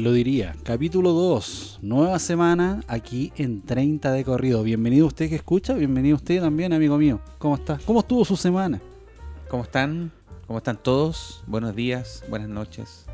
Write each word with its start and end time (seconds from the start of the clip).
¿Quién 0.00 0.08
lo 0.08 0.14
diría? 0.14 0.56
Capítulo 0.62 1.12
2, 1.12 1.80
nueva 1.82 2.18
semana 2.18 2.82
aquí 2.88 3.34
en 3.36 3.60
30 3.60 4.12
de 4.12 4.24
corrido. 4.24 4.62
Bienvenido 4.62 5.06
usted 5.06 5.28
que 5.28 5.34
escucha, 5.34 5.74
bienvenido 5.74 6.16
usted 6.16 6.40
también, 6.40 6.72
amigo 6.72 6.96
mío. 6.96 7.20
¿Cómo 7.36 7.56
está? 7.56 7.78
¿Cómo 7.84 8.00
estuvo 8.00 8.24
su 8.24 8.34
semana? 8.34 8.80
¿Cómo 9.50 9.64
están? 9.64 10.10
¿Cómo 10.46 10.56
están 10.56 10.82
todos? 10.82 11.44
Buenos 11.46 11.76
días, 11.76 12.24
buenas 12.30 12.48
noches. 12.48 13.04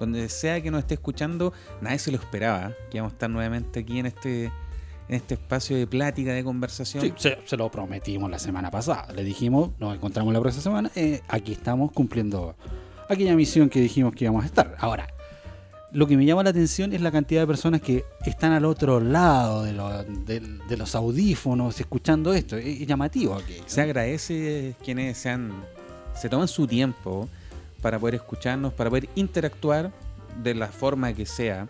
Donde 0.00 0.28
sea 0.28 0.60
que 0.60 0.72
nos 0.72 0.80
esté 0.80 0.94
escuchando, 0.94 1.52
nadie 1.80 2.00
se 2.00 2.10
lo 2.10 2.16
esperaba 2.18 2.72
que 2.90 2.96
íbamos 2.96 3.12
a 3.12 3.14
estar 3.14 3.30
nuevamente 3.30 3.78
aquí 3.78 4.00
en 4.00 4.06
este, 4.06 4.46
en 4.46 5.14
este 5.14 5.34
espacio 5.34 5.76
de 5.76 5.86
plática, 5.86 6.32
de 6.32 6.42
conversación. 6.42 7.04
Sí, 7.04 7.12
se, 7.18 7.38
se 7.46 7.56
lo 7.56 7.70
prometimos 7.70 8.28
la 8.28 8.40
semana 8.40 8.68
pasada. 8.68 9.06
Le 9.14 9.22
dijimos, 9.22 9.70
nos 9.78 9.94
encontramos 9.94 10.34
la 10.34 10.40
próxima 10.40 10.62
semana. 10.64 10.90
eh, 10.96 11.20
aquí 11.28 11.52
estamos 11.52 11.92
cumpliendo 11.92 12.56
aquella 13.08 13.36
misión 13.36 13.68
que 13.68 13.80
dijimos 13.80 14.12
que 14.12 14.24
íbamos 14.24 14.42
a 14.42 14.46
estar. 14.46 14.74
Ahora, 14.80 15.06
lo 15.92 16.06
que 16.06 16.16
me 16.16 16.24
llama 16.24 16.42
la 16.42 16.50
atención 16.50 16.92
es 16.92 17.00
la 17.00 17.10
cantidad 17.10 17.42
de 17.42 17.46
personas 17.46 17.80
que 17.80 18.04
están 18.24 18.52
al 18.52 18.64
otro 18.64 18.98
lado 19.00 19.62
de, 19.64 19.72
lo- 19.72 20.02
de- 20.04 20.40
de 20.68 20.76
los 20.76 20.94
audífonos 20.94 21.78
escuchando 21.80 22.32
esto. 22.32 22.56
Es, 22.56 22.86
llamativo 22.86 23.34
aquí. 23.34 23.56
Se 23.66 23.80
agradece 23.82 24.74
quienes 24.82 25.18
sean, 25.18 25.52
se 26.14 26.28
toman 26.28 26.48
su 26.48 26.66
tiempo 26.66 27.28
para 27.82 27.98
poder 27.98 28.14
escucharnos, 28.16 28.72
para 28.72 28.88
poder 28.90 29.08
interactuar 29.16 29.92
de 30.42 30.54
la 30.54 30.68
forma 30.68 31.12
que 31.12 31.26
sea. 31.26 31.68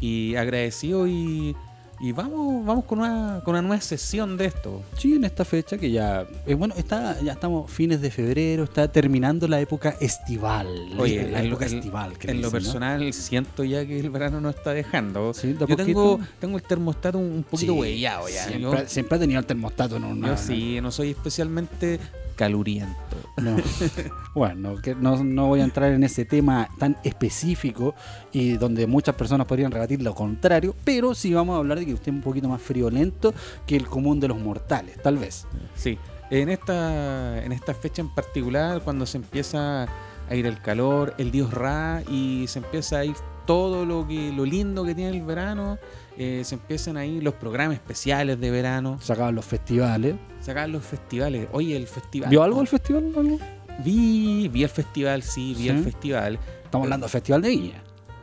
Y 0.00 0.36
agradecido 0.36 1.06
y, 1.08 1.56
y 2.00 2.12
vamos, 2.12 2.64
vamos 2.64 2.84
con 2.84 3.00
una, 3.00 3.40
con 3.44 3.54
una 3.54 3.62
nueva 3.62 3.80
sesión 3.80 4.36
de 4.36 4.46
esto. 4.46 4.82
Sí, 4.96 5.14
en 5.14 5.24
esta 5.24 5.44
fecha 5.44 5.76
que 5.78 5.90
ya, 5.90 6.26
eh, 6.46 6.54
bueno, 6.54 6.74
está, 6.76 7.20
ya 7.20 7.32
estamos 7.32 7.70
fines 7.70 8.00
de 8.00 8.10
febrero, 8.10 8.64
está 8.64 8.86
terminando 8.90 9.48
la 9.48 9.60
época 9.60 9.96
estival. 10.00 10.68
Oye, 10.98 11.28
la 11.30 11.42
época 11.42 11.66
estival. 11.66 12.16
que 12.18 12.30
en 12.30 12.40
lo 12.40 12.48
¿no? 12.48 12.52
personal 12.52 13.12
siento 13.12 13.64
ya 13.64 13.84
que 13.84 13.98
el 13.98 14.10
verano 14.10 14.40
nos 14.40 14.54
está 14.54 14.72
dejando. 14.72 15.34
Sí, 15.34 15.56
Yo 15.58 15.76
tengo, 15.76 16.20
tengo 16.38 16.56
el 16.56 16.62
termostato 16.62 17.18
un 17.18 17.44
poquito 17.48 17.72
Sí, 17.72 17.78
huellado 17.78 18.28
ya. 18.28 18.44
Siempre, 18.44 18.60
Yo, 18.82 18.88
siempre 18.88 19.16
ha 19.16 19.20
tenido 19.20 19.40
el 19.40 19.46
termostato 19.46 19.96
en 19.96 20.04
una. 20.04 20.28
yo 20.28 20.36
sí, 20.36 20.80
no 20.80 20.90
soy 20.90 21.10
especialmente 21.10 21.98
caluriento. 22.38 22.96
No. 23.36 23.56
bueno, 24.34 24.76
que 24.80 24.94
no, 24.94 25.22
no 25.24 25.48
voy 25.48 25.60
a 25.60 25.64
entrar 25.64 25.92
en 25.92 26.04
ese 26.04 26.24
tema 26.24 26.68
tan 26.78 26.96
específico 27.02 27.94
y 28.32 28.52
donde 28.52 28.86
muchas 28.86 29.16
personas 29.16 29.46
podrían 29.46 29.72
rebatir 29.72 30.00
lo 30.00 30.14
contrario, 30.14 30.74
pero 30.84 31.14
sí 31.14 31.34
vamos 31.34 31.56
a 31.56 31.58
hablar 31.58 31.80
de 31.80 31.86
que 31.86 31.94
usted 31.94 32.08
es 32.08 32.14
un 32.14 32.22
poquito 32.22 32.48
más 32.48 32.62
friolento 32.62 33.34
que 33.66 33.76
el 33.76 33.88
común 33.88 34.20
de 34.20 34.28
los 34.28 34.38
mortales, 34.38 35.02
tal 35.02 35.18
vez. 35.18 35.46
Sí, 35.74 35.98
en 36.30 36.48
esta, 36.48 37.42
en 37.44 37.50
esta 37.50 37.74
fecha 37.74 38.02
en 38.02 38.14
particular, 38.14 38.82
cuando 38.82 39.04
se 39.04 39.18
empieza 39.18 39.88
a 40.28 40.34
ir 40.34 40.46
el 40.46 40.60
calor, 40.60 41.14
el 41.18 41.32
dios 41.32 41.52
Ra 41.52 42.02
y 42.08 42.44
se 42.46 42.60
empieza 42.60 42.98
a 42.98 43.04
ir 43.04 43.16
todo 43.46 43.86
lo 43.86 44.06
que 44.06 44.30
lo 44.30 44.44
lindo 44.44 44.84
que 44.84 44.94
tiene 44.94 45.16
el 45.16 45.24
verano, 45.24 45.78
eh, 46.18 46.42
se 46.44 46.56
empiezan 46.56 46.98
a 46.98 47.06
ir 47.06 47.22
los 47.22 47.32
programas 47.34 47.76
especiales 47.76 48.38
de 48.38 48.50
verano, 48.50 48.98
Sacaban 49.00 49.34
los 49.34 49.46
festivales. 49.46 50.16
Se 50.48 50.52
acaban 50.52 50.72
los 50.72 50.82
festivales. 50.82 51.46
Oye, 51.52 51.76
el 51.76 51.86
festival. 51.86 52.30
¿Vio 52.30 52.42
algo 52.42 52.62
el 52.62 52.68
festival? 52.68 53.12
algo? 53.14 53.38
Vi, 53.84 54.48
vi 54.48 54.62
el 54.62 54.70
festival, 54.70 55.22
sí, 55.22 55.52
vi 55.54 55.64
¿Sí? 55.64 55.68
el 55.68 55.84
festival. 55.84 56.38
Estamos 56.64 56.86
hablando 56.86 57.04
del 57.04 57.10
Festival 57.10 57.42
de 57.42 57.48
Viña. 57.50 57.82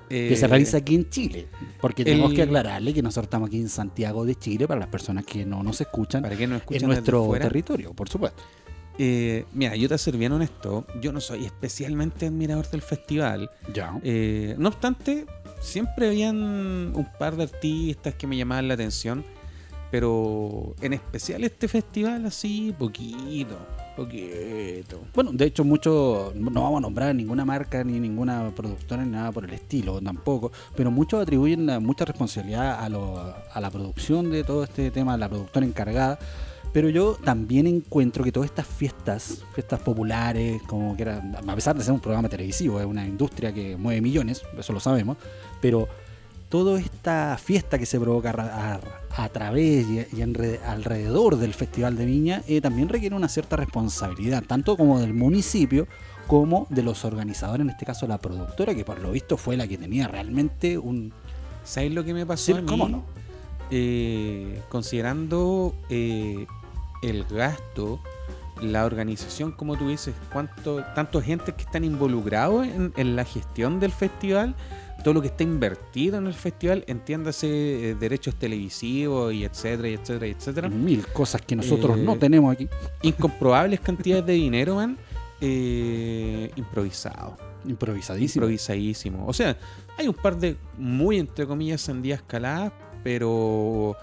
que 0.09 0.33
Eh, 0.33 0.35
se 0.35 0.47
realiza 0.47 0.77
aquí 0.77 0.95
en 0.95 1.07
Chile. 1.07 1.47
Porque 1.79 2.03
tenemos 2.03 2.33
que 2.33 2.41
aclararle 2.41 2.95
que 2.95 3.03
nosotros 3.03 3.25
estamos 3.25 3.49
aquí 3.49 3.59
en 3.59 3.69
Santiago 3.69 4.25
de 4.25 4.33
Chile 4.33 4.67
para 4.67 4.79
las 4.79 4.89
personas 4.89 5.23
que 5.23 5.45
no 5.45 5.61
nos 5.61 5.79
escuchan 5.81 6.23
Para 6.23 6.35
que 6.35 6.47
nos 6.47 6.55
en 6.55 6.61
escuchen 6.61 6.87
nuestro 6.87 7.31
territorio, 7.33 7.93
por 7.93 8.09
supuesto. 8.09 8.41
Eh, 8.97 9.45
mira, 9.53 9.75
yo 9.75 9.87
te 9.87 9.95
ser 9.99 10.17
bien 10.17 10.31
honesto, 10.31 10.85
yo 11.01 11.11
no 11.11 11.21
soy 11.21 11.45
especialmente 11.45 12.25
admirador 12.25 12.67
del 12.71 12.81
festival. 12.81 13.51
Ya. 13.71 13.99
Eh, 14.03 14.55
no 14.57 14.69
obstante, 14.69 15.27
siempre 15.61 16.07
habían 16.07 16.37
un 16.37 17.07
par 17.19 17.35
de 17.35 17.43
artistas 17.43 18.15
que 18.15 18.25
me 18.25 18.35
llamaban 18.35 18.67
la 18.67 18.73
atención, 18.73 19.23
pero 19.95 20.75
en 20.81 20.91
especial 20.91 21.41
este 21.45 21.69
festival 21.69 22.25
así, 22.25 22.75
poquito, 22.77 23.55
poquito. 23.95 24.99
Bueno, 25.13 25.31
de 25.31 25.45
hecho, 25.45 25.63
muchos, 25.63 26.35
no 26.35 26.51
vamos 26.63 26.79
a 26.79 26.81
nombrar 26.81 27.15
ninguna 27.15 27.45
marca 27.45 27.81
ni 27.85 27.97
ninguna 27.97 28.51
productora 28.53 29.05
ni 29.05 29.11
nada 29.11 29.31
por 29.31 29.45
el 29.45 29.53
estilo 29.53 30.01
tampoco, 30.01 30.51
pero 30.75 30.91
muchos 30.91 31.21
atribuyen 31.21 31.65
la- 31.65 31.79
mucha 31.79 32.03
responsabilidad 32.03 32.71
a, 32.71 32.85
a 33.53 33.61
la 33.61 33.71
producción 33.71 34.31
de 34.31 34.43
todo 34.43 34.65
este 34.65 34.91
tema, 34.91 35.13
a 35.13 35.17
la 35.17 35.29
productora 35.29 35.65
encargada. 35.65 36.19
Pero 36.73 36.89
yo 36.89 37.13
también 37.23 37.65
encuentro 37.67 38.21
que 38.21 38.33
todas 38.33 38.49
estas 38.49 38.67
fiestas, 38.67 39.45
fiestas 39.53 39.79
populares, 39.79 40.61
como 40.63 40.93
que 40.97 41.03
era, 41.03 41.23
a 41.47 41.55
pesar 41.55 41.73
de 41.77 41.85
ser 41.85 41.93
un 41.93 42.01
programa 42.01 42.27
televisivo, 42.27 42.81
es 42.81 42.85
una 42.85 43.07
industria 43.07 43.53
que 43.53 43.77
mueve 43.77 44.01
millones, 44.01 44.43
eso 44.59 44.73
lo 44.73 44.81
sabemos, 44.81 45.15
pero 45.61 45.87
toda 46.55 46.79
esta 46.79 47.37
fiesta 47.37 47.77
que 47.77 47.85
se 47.85 47.99
provoca 47.99 48.79
a, 49.17 49.29
través 49.29 49.85
y, 49.89 50.21
alrededor 50.21 51.35
del 51.35 51.53
Festival 51.53 51.97
de 51.97 52.05
Viña 52.05 52.43
eh, 52.47 52.61
también 52.61 52.87
requiere 52.87 53.13
una 53.13 53.27
cierta 53.27 53.57
responsabilidad, 53.57 54.41
tanto 54.41 54.77
como 54.77 55.01
del 55.01 55.13
municipio 55.13 55.85
como 56.27 56.65
de 56.69 56.81
los 56.81 57.03
organizadores, 57.03 57.65
en 57.65 57.71
este 57.71 57.85
caso 57.85 58.07
la 58.07 58.19
productora, 58.19 58.73
que 58.73 58.85
por 58.85 58.99
lo 58.99 59.11
visto 59.11 59.35
fue 59.35 59.57
la 59.57 59.67
que 59.67 59.77
tenía 59.77 60.07
realmente 60.07 60.77
un... 60.77 61.11
¿Sabes 61.65 61.91
lo 61.91 62.05
que 62.05 62.13
me 62.13 62.25
pasó 62.25 62.45
Sí, 62.45 62.51
a 62.53 62.61
mí? 62.61 62.67
¿cómo 62.67 62.87
no? 62.87 63.03
Eh, 63.69 64.61
considerando 64.69 65.75
eh, 65.89 66.47
el 67.03 67.25
gasto, 67.25 67.99
la 68.61 68.85
organización, 68.85 69.51
como 69.51 69.77
tú 69.77 69.89
dices, 69.89 70.13
cuánto, 70.31 70.83
tanto 70.95 71.21
gente 71.21 71.53
que 71.53 71.63
están 71.63 71.83
involucrados 71.83 72.65
en, 72.65 72.93
en 72.95 73.15
la 73.15 73.25
gestión 73.25 73.79
del 73.79 73.91
festival, 73.91 74.55
todo 75.03 75.13
lo 75.13 75.21
que 75.21 75.27
está 75.27 75.43
invertido 75.43 76.17
en 76.17 76.25
el 76.25 76.33
festival, 76.33 76.83
entiéndase 76.87 77.47
eh, 77.91 77.95
derechos 77.95 78.35
televisivos 78.35 79.33
y 79.33 79.43
etcétera, 79.43 79.89
y 79.89 79.93
etcétera, 79.93 80.27
y 80.27 80.31
etcétera. 80.31 80.69
Mil 80.69 81.05
cosas 81.07 81.41
que 81.41 81.55
nosotros 81.55 81.97
Eh, 81.97 82.01
no 82.01 82.17
tenemos 82.17 82.51
aquí. 82.53 82.67
Incomprobables 83.03 83.81
cantidades 83.81 84.25
de 84.25 84.33
dinero, 84.33 84.75
man. 84.75 84.97
Eh, 85.41 86.49
improvisado. 86.55 87.37
Improvisadísimo. 87.67 88.45
Improvisadísimo. 88.45 89.27
O 89.27 89.33
sea, 89.33 89.57
hay 89.97 90.07
un 90.07 90.15
par 90.15 90.37
de 90.37 90.55
muy, 90.77 91.19
entre 91.19 91.45
comillas, 91.45 91.81
sandías 91.81 92.21
caladas, 92.21 92.71
pero. 93.03 93.95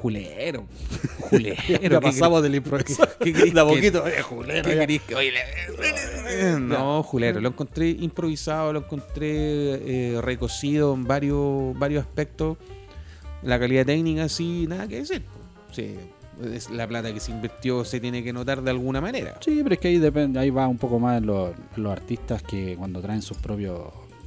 Julero. 0.00 0.64
Julero. 1.30 1.56
Ya 1.90 2.00
pasamos 2.00 2.42
del 2.42 2.54
improvisado. 2.54 3.08
¿Qué 3.20 3.32
querés 3.32 3.52
De 3.54 3.60
a 3.60 3.64
que- 3.64 3.70
poquito, 3.74 4.06
eh, 4.06 4.22
julero, 4.22 4.62
¿Qué 4.68 5.00
que- 5.06 5.14
oye, 5.14 5.32
le- 5.32 6.60
No, 6.60 7.02
Julero. 7.02 7.40
Lo 7.40 7.48
encontré 7.48 7.90
improvisado, 7.90 8.72
lo 8.72 8.80
encontré 8.80 9.26
eh, 10.14 10.20
recocido 10.20 10.94
en 10.94 11.04
varios, 11.04 11.76
varios 11.78 12.04
aspectos. 12.04 12.56
La 13.42 13.58
calidad 13.58 13.86
técnica, 13.86 14.28
sí, 14.28 14.66
nada 14.68 14.86
que 14.88 14.96
decir. 14.96 15.22
Sí, 15.72 15.96
es 16.54 16.70
la 16.70 16.86
plata 16.86 17.12
que 17.12 17.20
se 17.20 17.30
invirtió 17.32 17.84
se 17.84 18.00
tiene 18.00 18.22
que 18.22 18.32
notar 18.32 18.62
de 18.62 18.70
alguna 18.70 19.00
manera. 19.00 19.36
Sí, 19.40 19.60
pero 19.62 19.74
es 19.74 19.80
que 19.80 19.88
ahí 19.88 19.98
depende, 19.98 20.38
ahí 20.38 20.50
va 20.50 20.66
un 20.68 20.78
poco 20.78 20.98
más 20.98 21.18
en 21.18 21.26
los, 21.26 21.50
en 21.76 21.82
los 21.82 21.92
artistas 21.92 22.42
que 22.42 22.76
cuando 22.76 23.00
traen 23.00 23.22
sus 23.22 23.36
propios, 23.38 23.80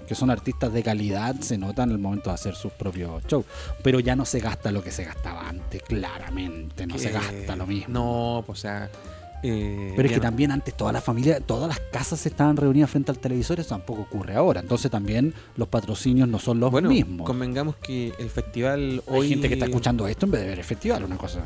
que 0.08 0.16
son 0.16 0.30
artistas 0.30 0.72
de 0.74 0.84
calidad, 0.84 1.36
se 1.40 1.58
notan 1.58 1.90
en 1.90 1.96
el 1.96 2.02
momento 2.02 2.30
de 2.30 2.36
hacer 2.36 2.56
sus 2.56 2.72
propios 2.74 3.24
shows. 3.28 3.46
Pero 3.84 4.00
ya 4.00 4.16
no 4.16 4.26
se 4.26 4.40
gasta 4.40 4.72
lo 4.72 4.84
que 4.84 4.92
se 4.92 5.04
gastaba 5.06 5.48
antes, 5.48 5.82
claramente, 5.84 6.86
no 6.88 6.98
se 6.98 7.12
gasta 7.12 7.56
lo 7.56 7.66
mismo. 7.66 7.94
No, 7.94 8.44
pues, 8.46 8.60
o 8.60 8.62
sea. 8.62 8.90
eh, 9.44 9.94
Pero 9.96 10.06
es 10.08 10.12
que 10.12 10.18
no- 10.18 10.24
también 10.24 10.52
antes 10.52 10.76
toda 10.76 10.92
la 10.92 11.02
familia, 11.02 11.40
todas 11.40 11.68
las 11.68 11.80
casas 11.92 12.24
estaban 12.28 12.58
reunidas 12.58 12.90
frente 12.92 13.10
al 13.12 13.18
televisor, 13.18 13.60
eso 13.60 13.70
tampoco 13.70 14.02
ocurre 14.04 14.36
ahora. 14.36 14.60
Entonces 14.60 14.92
también 14.92 15.34
los 15.56 15.68
patrocinios 15.68 16.28
no 16.28 16.38
son 16.38 16.60
los 16.60 16.70
bueno, 16.70 16.90
mismos. 16.90 17.26
convengamos 17.26 17.76
que 17.78 18.14
el 18.20 18.30
festival 18.30 19.02
Hay 19.08 19.18
hoy. 19.18 19.30
gente 19.30 19.48
que 19.48 19.56
está 19.56 19.66
escuchando 19.66 20.08
esto 20.08 20.26
en 20.28 20.32
vez 20.34 20.42
de 20.42 20.48
ver 20.48 20.60
el 20.60 20.66
festival, 20.66 21.04
una 21.06 21.18
cosa. 21.18 21.42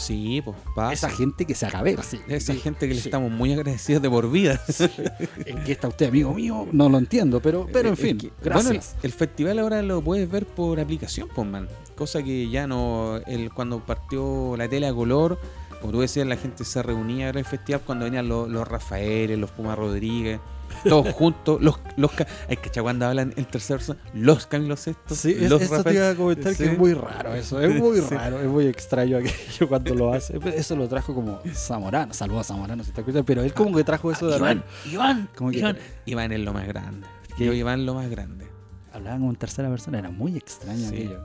Sí, 0.00 0.40
pues 0.44 0.56
pasa. 0.74 0.92
Esa 0.92 1.10
gente 1.10 1.44
que 1.44 1.54
se 1.54 1.66
haga 1.66 1.82
ver, 1.82 2.02
sí. 2.02 2.20
Esa 2.28 2.52
Sí, 2.54 2.58
gente 2.60 2.88
que 2.88 2.94
le 2.94 3.00
sí. 3.00 3.08
estamos 3.08 3.30
muy 3.30 3.52
agradecidos 3.52 4.02
de 4.02 4.08
por 4.10 4.30
vida. 4.30 4.60
¿En 5.46 5.62
qué 5.64 5.72
está 5.72 5.88
usted, 5.88 6.08
amigo 6.08 6.32
mío? 6.34 6.66
No 6.72 6.88
lo 6.88 6.98
entiendo, 6.98 7.40
pero, 7.40 7.66
pero 7.72 7.88
en 7.88 7.94
Es 7.94 8.00
fin, 8.00 8.18
que- 8.18 8.32
gracias. 8.42 8.64
Bueno, 8.66 8.80
el, 9.02 9.06
el 9.06 9.12
festival 9.12 9.58
ahora 9.58 9.82
lo 9.82 10.02
puedes 10.02 10.30
ver 10.30 10.46
por 10.46 10.80
aplicación, 10.80 11.28
pues, 11.34 11.46
man. 11.46 11.68
Cosa 11.96 12.22
que 12.22 12.48
ya 12.48 12.66
no. 12.66 13.18
El, 13.26 13.52
cuando 13.52 13.84
partió 13.84 14.56
la 14.56 14.68
tele 14.68 14.86
a 14.86 14.94
color, 14.94 15.38
como 15.80 15.92
tú 15.92 16.00
decías, 16.00 16.26
la 16.26 16.36
gente 16.36 16.64
se 16.64 16.82
reunía 16.82 17.26
a 17.26 17.28
ver 17.28 17.38
el 17.38 17.44
festival 17.44 17.82
cuando 17.84 18.04
venían 18.06 18.28
los, 18.28 18.48
los 18.48 18.66
Rafaeles, 18.66 19.38
los 19.38 19.50
Puma 19.50 19.76
Rodríguez, 19.76 20.40
todos 20.84 21.12
juntos. 21.14 21.60
Los, 21.60 21.78
los, 21.96 22.10
hay 22.48 22.56
que 22.56 22.80
cuando 22.82 23.06
hablan 23.06 23.32
en 23.36 23.44
tercera 23.44 23.78
persona, 23.78 24.00
los 24.14 24.46
Camilo 24.46 24.76
Sexto, 24.76 25.14
Sí, 25.14 25.34
los 25.48 25.60
eso 25.62 25.82
te 25.82 25.94
iba 25.94 26.10
a 26.10 26.14
comentar 26.14 26.52
Sí. 26.54 26.64
que 26.64 26.70
es 26.72 26.78
muy 26.78 26.94
raro 26.94 27.34
eso, 27.34 27.60
es 27.60 27.74
muy 27.78 27.98
Sí. 28.00 28.14
raro, 28.14 28.40
es 28.40 28.46
muy 28.46 28.66
extraño 28.66 29.18
aquello 29.18 29.68
cuando 29.68 29.94
lo 29.94 30.12
hace. 30.12 30.38
Eso 30.54 30.76
lo 30.76 30.88
trajo 30.88 31.14
como 31.14 31.40
Zamorano, 31.54 32.14
saludos 32.14 32.42
a 32.50 32.54
Zamorano 32.54 32.82
si 32.84 32.92
te 32.92 33.00
escuchas, 33.00 33.22
pero 33.26 33.42
él 33.42 33.52
como 33.52 33.76
que 33.76 33.84
trajo 33.84 34.10
eso 34.10 34.28
de 34.28 34.36
Iván, 34.38 34.64
Iván, 34.90 35.28
Como 35.36 35.50
que- 35.50 35.58
Iván. 35.58 35.76
Iván 36.06 36.32
es 36.32 36.40
lo 36.40 36.52
más 36.52 36.66
grande. 36.66 37.06
¿Qué? 37.36 37.46
Yo, 37.46 37.52
Iván 37.52 37.86
lo 37.86 37.94
más 37.94 38.08
grande. 38.10 38.46
hablaban 38.92 39.20
como 39.20 39.30
en 39.32 39.36
tercera 39.36 39.68
persona, 39.68 39.98
era 39.98 40.10
muy 40.10 40.36
extraño 40.36 40.88
Sí. 40.88 40.94
aquello. 40.96 41.20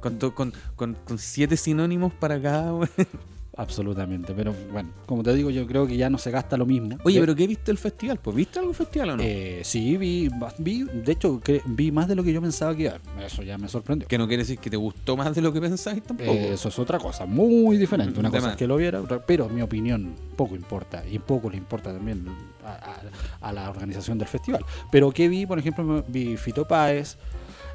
Con, 0.00 0.18
con, 0.32 0.52
con, 0.76 0.94
con 1.04 1.18
siete 1.18 1.56
sinónimos 1.56 2.12
para 2.12 2.40
cada. 2.40 2.72
Absolutamente, 3.54 4.32
pero 4.34 4.54
bueno, 4.72 4.88
como 5.04 5.22
te 5.22 5.34
digo, 5.34 5.50
yo 5.50 5.66
creo 5.66 5.86
que 5.86 5.96
ya 5.96 6.08
no 6.08 6.16
se 6.16 6.30
gasta 6.30 6.56
lo 6.56 6.64
mismo. 6.64 6.96
Oye, 7.04 7.20
pero 7.20 7.34
¿qué 7.36 7.46
viste 7.46 7.70
el 7.70 7.76
festival? 7.78 8.18
Pues 8.18 8.34
¿viste 8.34 8.58
algún 8.58 8.74
festival 8.74 9.10
o 9.10 9.16
no? 9.18 9.22
eh, 9.22 9.60
sí, 9.62 9.96
vi, 9.98 10.30
vi, 10.58 10.84
de 10.84 11.12
hecho, 11.12 11.38
cre- 11.40 11.62
vi 11.66 11.92
más 11.92 12.08
de 12.08 12.14
lo 12.14 12.24
que 12.24 12.32
yo 12.32 12.40
pensaba 12.40 12.74
que 12.74 12.84
iba. 12.84 12.98
Eso 13.24 13.42
ya 13.42 13.58
me 13.58 13.68
sorprendió. 13.68 14.08
que 14.08 14.16
no 14.16 14.26
quiere 14.26 14.42
decir 14.42 14.58
que 14.58 14.70
te 14.70 14.76
gustó 14.78 15.16
más 15.18 15.34
de 15.34 15.42
lo 15.42 15.52
que 15.52 15.60
pensabas 15.60 16.00
tampoco. 16.02 16.30
Eh, 16.32 16.54
eso 16.54 16.68
es 16.70 16.78
otra 16.78 16.98
cosa, 16.98 17.26
muy 17.26 17.76
diferente. 17.76 18.18
Una 18.18 18.30
cosa 18.30 18.50
es 18.52 18.56
que 18.56 18.66
lo 18.66 18.76
viera, 18.76 19.00
otra- 19.02 19.24
pero 19.24 19.48
mi 19.50 19.60
opinión 19.60 20.14
poco 20.36 20.56
importa 20.56 21.04
y 21.06 21.18
poco 21.18 21.50
le 21.50 21.58
importa 21.58 21.92
también 21.92 22.24
a, 22.64 22.72
a- 22.72 23.48
a 23.48 23.52
la 23.52 23.68
organización 23.68 24.16
del 24.18 24.28
festival. 24.28 24.64
Pero 24.90 25.10
que 25.12 25.28
vi, 25.28 25.44
por 25.44 25.58
ejemplo, 25.58 26.02
vi 26.08 26.36
Fito 26.38 26.66
Páez, 26.66 27.16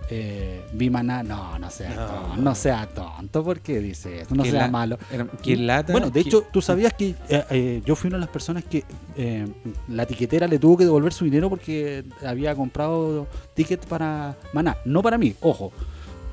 eh, 0.10 0.62
vi 0.74 0.90
Maná, 0.90 1.24
no, 1.24 1.58
no 1.60 1.70
sea 1.70 1.90
No. 1.94 2.06
tonto, 2.08 2.36
no 2.42 2.56
sea 2.56 2.88
tonto, 2.88 3.44
¿por 3.44 3.60
qué 3.62 3.80
dice 3.80 4.22
eso? 4.22 4.36
No 4.36 4.44
sea 4.44 4.54
la- 4.54 4.68
malo. 4.70 4.98
Lata. 5.46 5.92
Bueno, 5.92 6.10
de 6.10 6.20
hecho, 6.22 6.44
tú 6.52 6.62
sabías 6.62 6.94
que 6.94 7.16
eh, 7.30 7.44
eh, 7.50 7.82
yo 7.86 7.96
fui 7.96 8.08
una 8.08 8.18
de 8.18 8.22
las 8.22 8.30
personas 8.30 8.64
que 8.64 8.84
eh, 9.16 9.48
la 9.90 10.06
tiquetera 10.06 10.48
le 10.48 10.60
tuvo 10.60 10.78
que 10.78 10.84
devolver 10.86 11.14
su 11.14 11.26
dinero 11.26 11.50
porque 11.50 12.04
había 12.26 12.56
comprado 12.56 13.28
ticket 13.54 13.86
para 13.86 14.36
Maná, 14.54 14.78
no 14.86 15.02
para 15.02 15.18
mí, 15.18 15.36
ojo. 15.42 15.72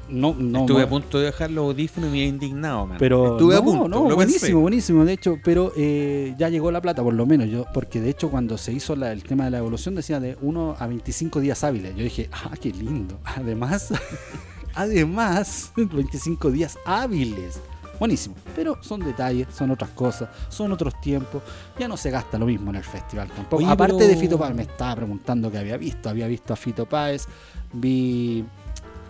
No, 0.09 0.35
no, 0.39 0.61
estuve 0.61 0.83
a 0.83 0.89
punto 0.89 1.19
de 1.19 1.27
dejar 1.27 1.51
los 1.51 1.65
audífonos 1.65 2.09
y 2.09 2.13
me 2.13 2.19
había 2.19 2.29
indignado, 2.29 2.87
man. 2.87 2.97
pero 2.99 3.33
estuve 3.33 3.55
no, 3.55 3.61
a 3.61 3.65
punto. 3.65 3.89
no, 3.89 4.09
lo 4.09 4.15
buenísimo, 4.17 4.41
pensé. 4.41 4.55
buenísimo, 4.55 5.05
de 5.05 5.13
hecho, 5.15 5.39
pero 5.43 5.73
eh, 5.77 6.35
ya 6.39 6.49
llegó 6.51 6.71
la 6.71 6.81
plata, 6.83 7.03
por 7.03 7.15
lo 7.15 7.25
menos 7.27 7.49
yo, 7.49 7.65
porque 7.73 8.01
de 8.01 8.11
hecho 8.11 8.31
cuando 8.31 8.59
se 8.59 8.73
hizo 8.73 8.95
la- 8.97 9.13
el 9.13 9.23
tema 9.25 9.45
de 9.45 9.51
la 9.53 9.59
evolución 9.59 9.95
decía 9.95 10.21
de 10.21 10.37
1 10.43 10.77
a 10.79 10.87
25 10.87 11.41
días 11.41 11.65
hábiles. 11.65 11.97
Yo 11.97 12.03
dije, 12.05 12.29
ah, 12.33 12.51
qué 12.61 12.71
lindo. 12.71 13.19
Además, 13.25 13.93
además, 14.75 15.73
25 15.77 16.51
días 16.51 16.79
hábiles. 16.85 17.61
Buenísimo, 17.99 18.35
pero 18.57 18.77
son 18.83 19.01
detalles, 19.01 19.47
son 19.57 19.71
otras 19.71 19.91
cosas, 19.91 20.29
son 20.49 20.73
otros 20.73 21.01
tiempos. 21.01 21.43
Ya 21.79 21.87
no 21.87 21.97
se 21.97 22.11
gasta 22.11 22.37
lo 22.39 22.47
mismo 22.47 22.71
en 22.71 22.77
el 22.77 22.85
festival 22.85 23.29
tampoco. 23.29 23.63
Oye, 23.63 23.71
Aparte 23.71 23.95
pero- 23.99 24.09
de 24.09 24.17
Fito 24.17 24.37
Páez, 24.37 24.55
me 24.55 24.63
estaba 24.63 24.97
preguntando 24.97 25.51
qué 25.51 25.59
había 25.59 25.77
visto. 25.77 26.09
Había 26.09 26.27
visto 26.27 26.53
a 26.53 26.57
Fito 26.57 26.87
Páez, 26.87 27.27
vi. 27.73 28.45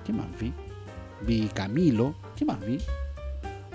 ¿Qué 0.05 0.13
más 0.13 0.27
vi? 0.39 0.53
Vi 1.27 1.49
Camilo. 1.53 2.15
¿Qué 2.37 2.45
más 2.45 2.61
vi? 2.65 2.79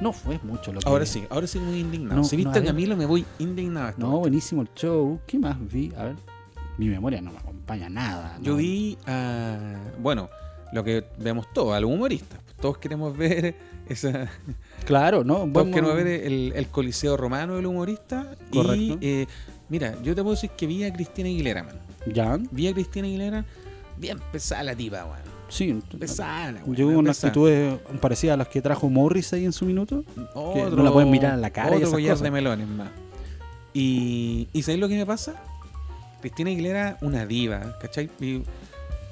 No 0.01 0.13
fue 0.13 0.39
mucho 0.43 0.71
lo 0.71 0.79
que 0.79 0.87
Ahora 0.87 1.03
vi. 1.03 1.09
sí, 1.09 1.23
ahora 1.29 1.45
sí 1.47 1.59
muy 1.59 1.79
indignado. 1.79 2.15
No, 2.15 2.23
si 2.23 2.37
no, 2.37 2.43
viste 2.51 2.59
a. 2.59 2.63
Camilo 2.63 2.95
me 2.95 3.05
voy 3.05 3.25
indignado. 3.39 3.93
No, 3.97 4.19
buenísimo 4.19 4.61
el 4.61 4.69
show. 4.75 5.19
¿Qué 5.27 5.37
más 5.39 5.57
vi? 5.71 5.91
A 5.97 6.05
ver, 6.05 6.15
mi 6.77 6.87
memoria 6.89 7.21
no 7.21 7.31
me 7.31 7.37
acompaña 7.39 7.89
nada. 7.89 8.37
Yo 8.41 8.53
no. 8.53 8.57
vi 8.59 8.97
a. 9.07 9.75
Bueno, 9.99 10.29
lo 10.71 10.83
que 10.83 11.05
vemos 11.17 11.47
todos, 11.53 11.73
a 11.75 11.79
los 11.79 11.89
humoristas. 11.91 12.39
Todos 12.61 12.77
queremos 12.77 13.15
ver 13.17 13.55
esa. 13.89 14.29
Claro, 14.85 15.23
¿no? 15.23 15.35
Todos 15.39 15.51
Vamos- 15.53 15.73
queremos 15.75 15.95
ver 15.95 16.07
el, 16.07 16.53
el 16.55 16.67
coliseo 16.67 17.17
romano 17.17 17.55
del 17.55 17.65
humorista. 17.65 18.35
Correcto. 18.53 18.77
Y 18.77 18.97
eh, 19.01 19.27
mira, 19.69 19.95
yo 20.01 20.15
te 20.15 20.21
puedo 20.21 20.35
decir 20.35 20.51
que 20.51 20.65
vi 20.67 20.83
a 20.85 20.93
Cristina 20.93 21.27
Aguilera, 21.27 21.63
man. 21.63 21.75
Ya, 22.13 22.37
Vi 22.51 22.67
a 22.67 22.73
Cristina 22.73 23.05
Aguilera 23.07 23.43
bien 23.97 24.17
pesada 24.31 24.63
la 24.63 24.75
tipa, 24.75 25.03
weón. 25.03 25.28
Sí. 25.49 25.79
Pesada, 25.99 26.61
hubo 26.65 26.99
unas 26.99 27.17
pesada. 27.17 27.27
actitudes 27.29 27.79
parecidas 27.99 28.33
a 28.35 28.37
las 28.37 28.47
que 28.47 28.61
trajo 28.61 28.89
Morris 28.89 29.33
ahí 29.33 29.45
en 29.45 29.51
su 29.53 29.65
minuto. 29.65 30.03
Otro, 30.33 30.69
no 30.75 30.83
la 30.83 30.91
pueden 30.91 31.11
mirar 31.11 31.33
en 31.33 31.41
la 31.41 31.49
cara 31.51 31.71
y 31.71 31.73
Otro 31.75 31.79
esas 31.81 31.91
collar 31.93 32.11
cosas. 32.11 32.23
de 32.23 32.31
melones 32.31 32.67
más. 32.67 32.89
Y, 33.73 34.47
¿y 34.53 34.61
sabéis 34.63 34.79
lo 34.81 34.87
que 34.87 34.95
me 34.97 35.05
pasa? 35.05 35.35
Cristina 36.21 36.49
Aguilera, 36.49 36.97
una 37.01 37.25
diva, 37.25 37.77
¿cachai? 37.79 38.09
Y 38.19 38.43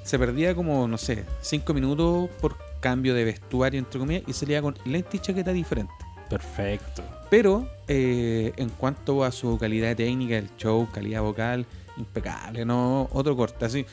se 0.04 0.18
perdía 0.18 0.54
como, 0.54 0.88
no 0.88 0.98
sé, 0.98 1.24
cinco 1.42 1.72
minutos 1.74 2.28
por 2.40 2.56
cambio 2.80 3.14
de 3.14 3.24
vestuario, 3.24 3.78
entre 3.78 3.98
comillas, 4.00 4.22
y 4.26 4.32
salía 4.32 4.60
con 4.62 4.76
lente 4.84 5.16
y 5.16 5.20
chaqueta 5.20 5.52
diferente. 5.52 5.92
Perfecto. 6.28 7.02
Pero 7.30 7.68
eh, 7.88 8.52
en 8.56 8.68
cuanto 8.70 9.24
a 9.24 9.32
su 9.32 9.58
calidad 9.58 9.94
técnica, 9.96 10.36
el 10.36 10.48
show, 10.56 10.88
calidad 10.92 11.22
vocal, 11.22 11.66
impecable, 11.96 12.64
no 12.64 13.08
otro 13.12 13.36
corte. 13.36 13.64
Así, 13.64 13.86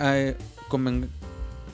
eh, 0.00 0.36
conven- 0.68 1.08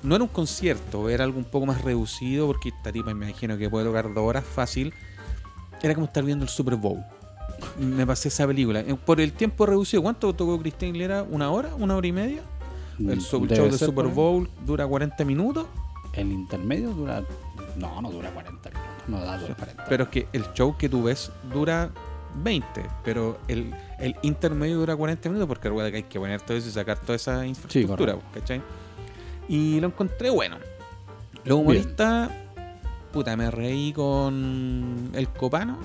no 0.02 0.14
era 0.16 0.24
un 0.24 0.28
concierto, 0.30 1.08
era 1.08 1.24
algo 1.24 1.38
un 1.38 1.44
poco 1.44 1.66
más 1.66 1.82
reducido, 1.82 2.46
porque 2.46 2.70
esta 2.70 2.92
tipa 2.92 3.12
me 3.14 3.26
imagino 3.26 3.56
que 3.58 3.68
puede 3.70 3.84
tocar 3.86 4.12
dos 4.12 4.24
horas 4.24 4.44
fácil. 4.44 4.92
Era 5.82 5.94
como 5.94 6.06
estar 6.06 6.24
viendo 6.24 6.44
el 6.44 6.48
Super 6.48 6.76
Bowl. 6.76 7.02
Me 7.78 8.06
pasé 8.06 8.28
esa 8.28 8.46
película. 8.46 8.80
Eh, 8.80 8.94
Por 8.94 9.20
el 9.20 9.32
tiempo 9.32 9.66
reducido, 9.66 10.02
¿cuánto 10.02 10.32
tocó 10.32 10.58
Cristina 10.60 10.90
Aguilera? 10.90 11.22
¿Una 11.24 11.50
hora? 11.50 11.74
¿Una 11.76 11.96
hora 11.96 12.06
y 12.06 12.12
media? 12.12 12.42
El 12.98 13.16
Mm, 13.16 13.20
show 13.20 13.46
de 13.46 13.56
ser 13.72 13.88
Super. 13.88 14.06
Bowl 14.06 14.48
dura 14.66 14.86
40 14.86 15.24
minutos. 15.24 15.66
El 16.12 16.30
intermedio 16.30 16.90
dura. 16.90 17.22
No, 17.76 18.00
no 18.02 18.10
dura 18.10 18.30
40 18.30 18.68
minutos. 18.70 18.90
No 19.08 19.20
da 19.20 19.38
dura 19.38 19.54
40. 19.54 19.84
Pero 19.88 20.04
es 20.04 20.10
que 20.10 20.28
el 20.32 20.44
show 20.52 20.76
que 20.76 20.88
tú 20.88 21.04
ves 21.04 21.30
dura 21.52 21.90
20, 22.42 22.82
pero 23.04 23.38
el, 23.48 23.74
el 23.98 24.14
intermedio 24.22 24.78
dura 24.78 24.94
40 24.94 25.28
minutos 25.28 25.48
porque 25.48 25.68
recuerda 25.68 25.90
que 25.90 25.96
hay 25.98 26.02
que 26.04 26.18
poner 26.20 26.40
todo 26.42 26.56
eso 26.56 26.68
y 26.68 26.72
sacar 26.72 26.98
toda 26.98 27.16
esa 27.16 27.44
infraestructura, 27.46 28.12
correcto. 28.14 28.40
¿cachai? 28.40 28.62
Y 29.48 29.80
lo 29.80 29.88
encontré 29.88 30.30
bueno. 30.30 30.56
Los 31.44 31.58
humoristas, 31.58 32.30
puta, 33.12 33.36
me 33.36 33.50
reí 33.50 33.92
con 33.92 35.10
el 35.14 35.28
copano, 35.28 35.78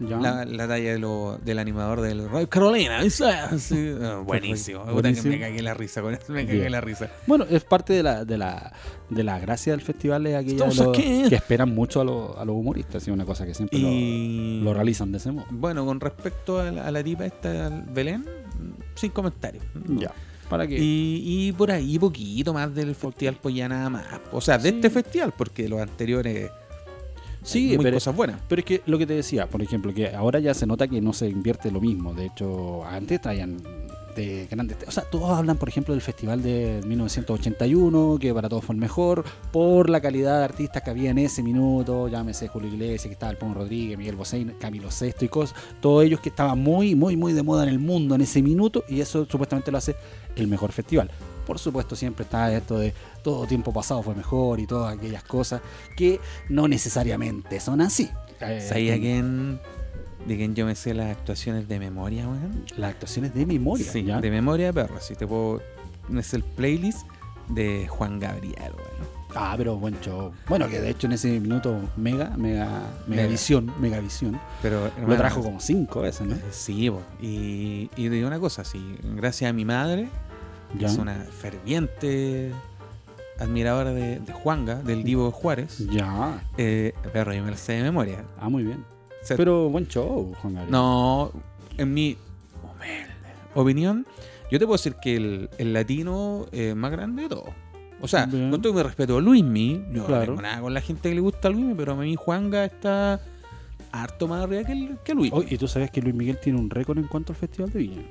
la, 0.00 0.44
la 0.44 0.68
talla 0.68 0.92
de 0.92 0.98
lo- 0.98 1.38
del 1.42 1.58
animador 1.58 2.02
del 2.02 2.28
Roy 2.28 2.46
Carolina. 2.46 3.00
¿sí? 3.08 3.24
Sí, 3.58 3.92
ah, 4.02 4.22
buenísimo, 4.24 4.84
que 5.02 5.22
me 5.22 5.40
cagué 5.40 5.62
la 5.62 5.74
risa 5.74 6.02
con 6.02 6.14
eso, 6.14 6.32
me 6.32 6.44
cagué 6.46 6.58
Bien. 6.60 6.72
la 6.72 6.80
risa. 6.82 7.10
Bueno, 7.26 7.46
es 7.48 7.64
parte 7.64 7.94
de 7.94 8.02
la, 8.02 8.24
de 8.26 8.36
la, 8.38 8.72
de 9.08 9.24
la 9.24 9.38
gracia 9.40 9.72
del 9.72 9.80
festival 9.80 10.26
es 10.26 10.36
aquella 10.36 10.66
de 10.66 10.74
los- 10.74 10.96
que 10.96 11.34
esperan 11.34 11.74
mucho 11.74 12.02
a, 12.02 12.04
los- 12.04 12.36
a 12.36 12.44
los 12.44 12.54
humoristas, 12.54 13.02
es 13.02 13.08
una 13.08 13.24
cosa 13.24 13.46
que 13.46 13.54
siempre 13.54 13.78
lo- 13.78 13.88
Y 13.88 14.60
lo, 14.62 14.74
realizan 14.74 15.10
de 15.10 15.18
ese 15.18 15.32
modo. 15.32 15.46
Bueno, 15.50 15.84
con 15.86 15.98
respecto 16.00 16.60
a 16.60 16.70
la, 16.70 16.86
a 16.86 16.90
la 16.92 17.02
tipa 17.02 17.24
esta, 17.24 17.70
Belén, 17.92 18.24
sin 18.94 19.10
comentarios. 19.10 19.64
Ya. 19.96 20.12
Para 20.48 20.64
Y, 20.64 21.48
y 21.48 21.52
por 21.52 21.70
ahí 21.70 21.98
poquito 21.98 22.52
más 22.54 22.74
del 22.74 22.94
festival, 22.94 23.36
pues 23.40 23.54
ya 23.54 23.68
nada 23.68 23.90
más. 23.90 24.06
O 24.32 24.40
sea, 24.40 24.56
de 24.58 24.70
Sí. 24.70 24.76
este 24.76 24.90
festival, 24.90 25.32
porque 25.36 25.68
los 25.68 25.80
anteriores 25.80 26.50
Sí, 27.42 27.70
hay 27.70 27.76
muy 27.76 27.84
pero, 27.84 27.96
cosas 27.96 28.16
buenas. 28.16 28.40
pero 28.48 28.60
es 28.60 28.64
que 28.66 28.82
lo 28.86 28.98
que 28.98 29.06
te 29.06 29.14
decía, 29.14 29.46
por 29.46 29.62
ejemplo, 29.62 29.94
que 29.94 30.08
ahora 30.14 30.40
ya 30.40 30.52
se 30.54 30.66
nota 30.66 30.88
que 30.88 31.00
no 31.00 31.12
se 31.12 31.28
invierte 31.28 31.70
lo 31.70 31.80
mismo. 31.80 32.12
De 32.12 32.26
hecho, 32.26 32.84
antes 32.84 33.20
traían 33.20 33.56
de 34.16 34.48
grandes. 34.50 34.76
O 34.86 34.90
sea, 34.90 35.04
todos 35.04 35.30
hablan, 35.30 35.56
por 35.56 35.68
ejemplo, 35.68 35.94
del 35.94 36.00
festival 36.02 36.42
de 36.42 36.80
1981, 36.84 38.18
que 38.20 38.34
para 38.34 38.48
todos 38.48 38.64
fue 38.64 38.74
el 38.74 38.80
mejor, 38.80 39.24
por 39.52 39.88
la 39.88 40.00
calidad 40.00 40.38
de 40.38 40.44
artistas 40.44 40.82
que 40.82 40.90
había 40.90 41.10
en 41.10 41.18
ese 41.18 41.42
minuto. 41.42 42.08
Llámese 42.08 42.48
Julio 42.48 42.68
Iglesias, 42.72 43.04
que 43.04 43.12
estaba 43.12 43.30
el 43.30 43.38
Pon 43.38 43.54
Rodríguez, 43.54 43.96
Miguel 43.96 44.16
Bosé, 44.16 44.44
Camilo 44.58 44.90
Sesto 44.90 45.24
y 45.24 45.28
cosas. 45.28 45.56
Todos 45.80 46.04
ellos 46.04 46.18
que 46.20 46.30
estaban 46.30 46.58
muy, 46.58 46.96
muy, 46.96 47.16
muy 47.16 47.32
de 47.32 47.42
moda 47.44 47.62
en 47.62 47.68
el 47.68 47.78
mundo 47.78 48.16
en 48.16 48.20
ese 48.22 48.42
minuto, 48.42 48.84
y 48.88 49.00
eso 49.00 49.24
supuestamente 49.30 49.70
lo 49.70 49.78
hace 49.78 49.94
el 50.40 50.48
mejor 50.48 50.72
festival. 50.72 51.10
Por 51.46 51.58
supuesto, 51.58 51.96
siempre 51.96 52.24
está 52.24 52.52
esto 52.54 52.78
de 52.78 52.92
todo 53.22 53.46
tiempo 53.46 53.72
pasado 53.72 54.02
fue 54.02 54.14
mejor 54.14 54.60
y 54.60 54.66
todas 54.66 54.96
aquellas 54.96 55.22
cosas 55.24 55.62
que 55.96 56.20
no 56.48 56.68
necesariamente 56.68 57.58
son 57.60 57.80
así. 57.80 58.10
Eh, 58.40 58.60
¿Sabía 58.60 58.98
quién, 58.98 59.58
de 60.26 60.36
quién 60.36 60.54
yo 60.54 60.66
me 60.66 60.74
sé 60.74 60.94
las 60.94 61.10
actuaciones 61.16 61.66
de 61.66 61.78
memoria, 61.78 62.28
weón? 62.28 62.64
Las 62.76 62.90
actuaciones 62.90 63.34
de 63.34 63.46
memoria. 63.46 63.90
Sí, 63.90 64.04
¿ya? 64.04 64.20
de 64.20 64.30
memoria, 64.30 64.72
perro. 64.72 65.00
Si 65.00 65.14
te 65.14 65.26
puedo. 65.26 65.62
Es 66.16 66.32
el 66.34 66.42
playlist 66.42 67.06
de 67.48 67.86
Juan 67.88 68.18
Gabriel, 68.18 68.72
weón. 68.76 69.18
Ah, 69.34 69.54
pero 69.56 69.76
buen 69.76 69.98
show. 70.00 70.32
Bueno, 70.48 70.68
que 70.68 70.80
de 70.80 70.90
hecho 70.90 71.06
en 71.06 71.12
ese 71.12 71.40
minuto 71.40 71.78
Mega, 71.96 72.30
Mega, 72.36 72.64
Mega. 72.66 72.80
Megavisión, 73.06 73.72
Megavisión, 73.78 74.40
Pero, 74.62 74.80
lo 74.80 74.86
hermano, 74.86 75.16
trajo 75.16 75.42
como 75.42 75.60
cinco 75.60 76.00
veces, 76.00 76.26
¿no? 76.26 76.36
Sí, 76.50 76.90
po. 76.90 77.02
y, 77.20 77.90
y 77.96 78.08
te 78.08 78.10
digo 78.10 78.26
una 78.26 78.40
cosa, 78.40 78.64
sí, 78.64 78.96
gracias 79.02 79.50
a 79.50 79.52
mi 79.52 79.66
madre, 79.66 80.08
que 80.72 80.78
Ya. 80.78 80.86
es 80.88 80.96
una 80.98 81.14
ferviente 81.14 82.52
admiradora 83.38 83.92
de, 83.92 84.18
de 84.20 84.32
Juanga, 84.32 84.76
del 84.76 85.04
Divo 85.04 85.30
Juárez, 85.30 85.78
Ya. 85.90 86.42
eh, 86.56 86.92
perro, 87.12 87.32
yo 87.32 87.42
me 87.44 87.50
lo 87.52 87.56
sé 87.56 87.74
de 87.74 87.82
memoria. 87.82 88.24
Ah, 88.40 88.48
muy 88.48 88.64
bien. 88.64 88.84
O 89.22 89.26
sea, 89.26 89.36
Pero 89.36 89.68
buen 89.68 89.86
show, 89.88 90.34
Juan 90.40 90.54
Gabriel. 90.54 90.72
no, 90.72 91.32
en 91.76 91.94
mi 91.94 92.16
humilde 92.62 93.08
opinión, 93.54 94.06
yo 94.50 94.58
te 94.58 94.66
puedo 94.66 94.76
decir 94.76 94.94
que 95.02 95.16
el, 95.16 95.50
el 95.58 95.72
latino 95.72 96.46
es 96.52 96.74
más 96.74 96.90
grande 96.90 97.22
de 97.24 97.28
todo. 97.28 97.46
O 98.00 98.06
sea, 98.06 98.26
Bien. 98.26 98.50
con 98.50 98.62
todo 98.62 98.72
mi 98.74 98.82
respeto 98.82 99.16
a 99.18 99.20
Luismi, 99.20 99.84
yo 99.92 100.06
Claro. 100.06 100.20
no 100.20 100.26
tengo 100.26 100.42
nada 100.42 100.60
con 100.60 100.72
la 100.74 100.80
gente 100.80 101.08
que 101.08 101.14
le 101.16 101.20
gusta 101.20 101.48
a 101.48 101.50
Luismi, 101.50 101.74
pero 101.74 101.92
a 101.92 101.96
mí 101.96 102.14
Juanga 102.16 102.64
está 102.64 103.20
harto 103.90 104.28
más 104.28 104.44
arriba 104.44 104.62
que, 104.64 104.72
el, 104.72 104.98
que 105.04 105.14
Luis. 105.14 105.32
Oh, 105.34 105.42
¿Y 105.42 105.58
tú 105.58 105.66
sabes 105.66 105.90
que 105.90 106.00
Luis 106.00 106.14
Miguel 106.14 106.38
tiene 106.40 106.58
un 106.60 106.70
récord 106.70 106.98
en 106.98 107.08
cuanto 107.08 107.32
al 107.32 107.36
Festival 107.38 107.70
de 107.72 107.78
Viña? 107.80 108.02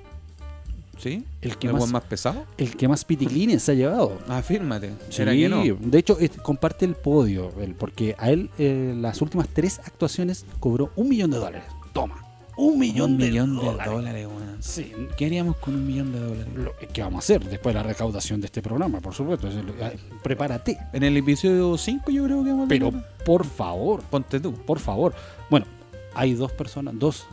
¿Sí? 0.97 1.23
El 1.41 1.57
que 1.57 1.67
¿El 1.67 1.73
más, 1.73 2.03
pesado? 2.05 2.45
el 2.57 2.75
que 2.75 2.87
más 2.87 3.05
piticlines 3.05 3.61
se 3.63 3.71
ha 3.73 3.75
llevado. 3.75 4.17
Afírmate. 4.27 4.89
Sí, 5.09 5.17
¿Será 5.17 5.31
que 5.33 5.47
no? 5.47 5.63
de 5.63 5.97
hecho 5.99 6.17
es- 6.19 6.31
comparte 6.31 6.85
el 6.85 6.95
podio, 6.95 7.51
él, 7.61 7.75
porque 7.77 8.15
a 8.17 8.31
él 8.31 8.49
eh, 8.57 8.95
las 8.99 9.21
últimas 9.21 9.47
tres 9.49 9.79
actuaciones 9.79 10.45
cobró 10.59 10.91
un 10.95 11.09
millón 11.09 11.29
de 11.31 11.37
dólares. 11.37 11.63
Toma, 11.93 12.23
un 12.57 12.79
millón, 12.79 13.11
un 13.11 13.17
de, 13.19 13.27
millón 13.29 13.57
de 13.59 13.65
dólares. 13.65 13.91
dólares, 13.93 14.27
weón. 14.27 14.57
Sí, 14.59 14.91
¿Qué 15.15 15.27
haríamos 15.27 15.57
con 15.57 15.75
un 15.75 15.85
millón 15.85 16.11
de 16.11 16.19
dólares? 16.19 16.47
lo- 16.55 16.73
¿Qué 16.91 17.01
vamos 17.03 17.17
a 17.17 17.19
hacer 17.19 17.43
después 17.47 17.75
de 17.75 17.81
la 17.81 17.87
recaudación 17.87 18.41
de 18.41 18.47
este 18.47 18.63
programa? 18.63 18.99
Por 18.99 19.13
supuesto, 19.13 19.47
el- 19.47 19.69
eh, 19.79 19.97
prepárate. 20.23 20.79
En 20.93 21.03
el 21.03 21.15
episodio 21.15 21.77
5 21.77 22.09
yo 22.09 22.23
creo 22.23 22.43
que 22.43 22.49
vamos 22.49 22.65
a 22.65 22.69
Pero 22.69 22.91
por 23.23 23.45
favor, 23.45 24.01
Ponte 24.01 24.39
tú. 24.39 24.53
por 24.53 24.79
favor. 24.79 25.13
Bueno, 25.51 25.67
hay 26.15 26.33
dos 26.33 26.51
personas, 26.51 26.95
dos 26.97 27.27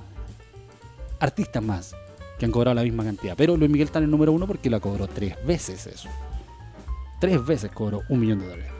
artistas 1.18 1.62
más 1.62 1.94
que 2.38 2.44
han 2.46 2.50
cobrado 2.52 2.74
la 2.74 2.82
misma 2.82 3.04
cantidad. 3.04 3.34
Pero 3.36 3.56
Luis 3.56 3.70
Miguel 3.70 3.86
está 3.86 3.98
en 3.98 4.04
el 4.06 4.10
número 4.10 4.32
uno 4.32 4.46
porque 4.46 4.68
la 4.70 4.80
cobró 4.80 5.06
tres 5.06 5.36
veces 5.46 5.86
eso. 5.86 6.08
Tres 7.20 7.44
veces 7.44 7.70
cobró 7.72 8.02
un 8.08 8.20
millón 8.20 8.40
de 8.40 8.46
dólares. 8.48 8.70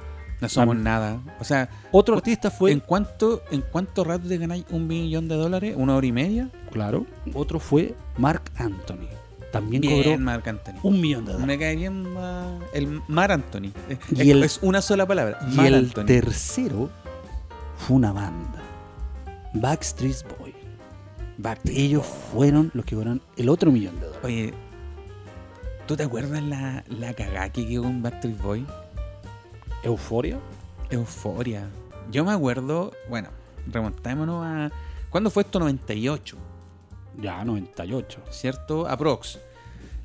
No 0.41 0.49
somos 0.49 0.77
nada. 0.77 1.21
O 1.41 1.45
sea, 1.45 1.69
Otro 1.93 2.17
artista 2.17 2.51
fue, 2.51 2.73
¿en 2.73 2.81
cuánto, 2.81 3.43
¿en 3.51 3.63
cuánto 3.63 4.05
rato 4.05 4.29
te 4.29 4.37
ganáis 4.37 4.65
un 4.71 4.87
millón 4.87 5.29
de 5.29 5.37
dólares? 5.37 5.75
¿Una 5.77 5.97
hora 5.97 6.07
y 6.07 6.13
media? 6.13 6.51
claro, 6.71 7.07
otro 7.35 7.61
fue 7.61 7.95
Mark 8.19 8.43
Anthony. 8.57 9.09
También 9.53 9.81
Bien, 9.83 10.03
cobró 10.03 10.19
Marc 10.19 10.49
Anthony. 10.49 10.75
un 10.83 11.01
millón 11.01 11.25
de 11.25 11.33
dólares. 11.35 11.47
Me 11.47 11.59
cae 11.65 11.77
bien 11.77 12.05
el 12.75 13.01
Mar 13.07 13.31
Anthony. 13.31 13.71
Es, 13.89 13.99
Y 14.27 14.31
el- 14.33 14.43
es 14.43 14.59
una 14.61 14.83
sola 14.83 15.07
palabra. 15.07 15.39
Y 15.51 15.55
Mar 15.55 15.67
el 15.67 15.75
Anthony. 15.77 16.05
tercero 16.07 16.91
fue 17.79 17.97
una 17.97 18.13
banda. 18.13 18.61
Backstreet 19.55 20.17
Boy. 21.39 21.57
Ellos 21.77 22.05
fueron 22.07 22.71
los 22.75 22.85
que 22.85 22.95
cobraron 22.95 23.21
el 23.37 23.49
otro 23.49 23.71
millón 23.73 23.95
de 23.97 24.07
dólares. 24.07 24.25
Oye, 24.25 24.55
¿tú 25.87 25.97
te 25.97 26.03
acuerdas 26.05 26.43
la, 26.43 26.85
la 26.89 27.15
cagada 27.15 27.51
que 27.51 27.67
quedó 27.67 27.83
con 27.83 28.03
Backstreet 28.03 28.41
Boy? 28.41 28.67
Euforia. 29.83 30.39
Euforia. 30.91 31.69
Yo 32.11 32.25
me 32.25 32.33
acuerdo, 32.33 32.93
bueno, 33.09 33.29
remontémonos 33.71 34.45
a. 34.45 34.71
¿Cuándo 35.11 35.31
fue 35.31 35.43
esto? 35.43 35.59
98, 35.61 36.37
Ya, 37.21 37.45
98. 37.45 38.21
¿cierto? 38.31 38.87
Aprox. 38.89 39.39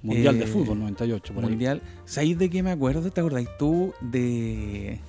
Mundial 0.01 0.35
Eh, 0.35 0.39
de 0.39 0.47
fútbol, 0.47 0.79
98. 0.79 1.33
Por 1.33 1.43
ahí. 1.43 1.49
Mundial. 1.49 1.81
¿Sabéis 2.05 2.37
de 2.37 2.49
qué 2.49 2.63
me 2.63 2.71
acuerdo? 2.71 3.09
¿Te 3.11 3.19
acordáis 3.21 3.49
tú 3.57 3.93
de. 4.01 4.99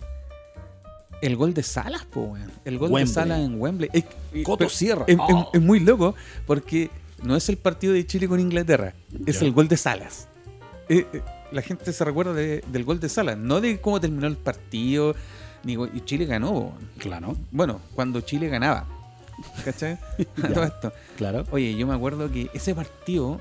El 1.23 1.37
gol 1.37 1.53
de 1.55 1.63
Salas, 1.63 2.05
po, 2.05 2.23
weón? 2.23 2.51
El 2.65 2.79
gol 2.79 2.91
Wembley. 2.91 3.05
de 3.09 3.13
Salas 3.13 3.41
en 3.41 3.61
Wembley. 3.61 3.91
Es, 3.93 4.05
Coto 4.45 4.59
pero- 4.59 4.71
Sierra. 4.71 5.05
Es, 5.07 5.17
Oh. 5.19 5.51
es- 5.53 5.61
es 5.61 5.63
muy 5.63 5.81
loco 5.81 6.15
porque 6.47 6.91
no 7.23 7.37
es 7.37 7.49
el 7.49 7.59
partido 7.59 7.93
de 7.93 8.07
Chile 8.07 8.27
con 8.29 8.41
Inglaterra, 8.41 8.95
es 9.27 9.43
el 9.43 9.53
gol 9.53 9.69
de 9.69 9.77
Salas. 9.77 10.29
Eh, 10.89 11.07
eh, 11.13 11.23
la 11.53 11.63
gente 11.63 11.93
se 11.93 12.05
recuerda 12.05 12.33
de- 12.33 12.65
del 12.73 12.85
gol 12.85 12.99
de 13.01 13.09
Salas, 13.09 13.37
no 13.37 13.61
de 13.61 13.81
cómo 13.81 14.01
terminó 14.01 14.27
el 14.27 14.37
partido. 14.37 15.15
Ni, 15.63 15.75
y 15.75 16.01
Chile 16.07 16.25
ganó. 16.25 16.53
po. 16.53 16.73
Claro, 16.99 17.37
Bueno, 17.51 17.81
cuando 17.95 18.23
Chile 18.23 18.49
ganaba. 18.49 18.87
¿Cachai? 19.65 19.99
Todo 20.55 20.65
esto. 20.65 20.93
claro. 21.19 21.45
Oye, 21.51 21.75
yo 21.77 21.87
me 21.87 21.95
acuerdo 21.95 22.31
que 22.31 22.49
ese 22.55 22.75
partido, 22.75 23.39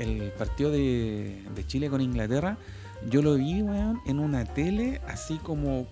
el 0.00 0.32
partido 0.36 0.70
de, 0.72 1.42
de 1.54 1.66
Chile 1.66 1.88
con 1.90 2.00
Inglaterra, 2.00 2.56
yo 3.08 3.22
lo 3.22 3.34
vi, 3.34 3.62
weón, 3.62 4.00
en 4.06 4.18
una 4.18 4.44
tele 4.44 5.00
así 5.06 5.38
como, 5.38 5.86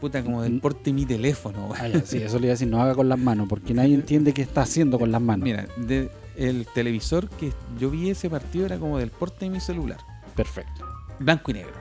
puta, 0.00 0.22
como 0.22 0.42
del 0.42 0.60
porte 0.60 0.92
mi 0.92 1.04
teléfono. 1.06 1.70
Ah, 1.78 1.88
ya, 1.88 2.04
sí, 2.04 2.18
eso 2.18 2.38
le 2.38 2.46
iba 2.46 2.52
a 2.52 2.54
decir, 2.54 2.68
no 2.68 2.80
haga 2.82 2.94
con 2.94 3.08
las 3.08 3.18
manos, 3.18 3.46
porque 3.48 3.74
nadie 3.74 3.94
entiende 3.96 4.32
qué 4.32 4.42
está 4.42 4.62
haciendo 4.62 4.98
con 4.98 5.10
las 5.12 5.20
manos. 5.20 5.44
Mira, 5.44 5.66
de- 5.76 6.10
el 6.36 6.66
televisor 6.74 7.30
que 7.30 7.52
yo 7.78 7.90
vi 7.90 8.10
ese 8.10 8.28
partido 8.28 8.66
era 8.66 8.78
como 8.78 8.98
del 8.98 9.10
porte 9.10 9.46
de 9.46 9.50
mi 9.50 9.60
celular, 9.60 9.98
Perfecto. 10.34 10.84
blanco 11.18 11.50
y 11.50 11.54
negro. 11.54 11.72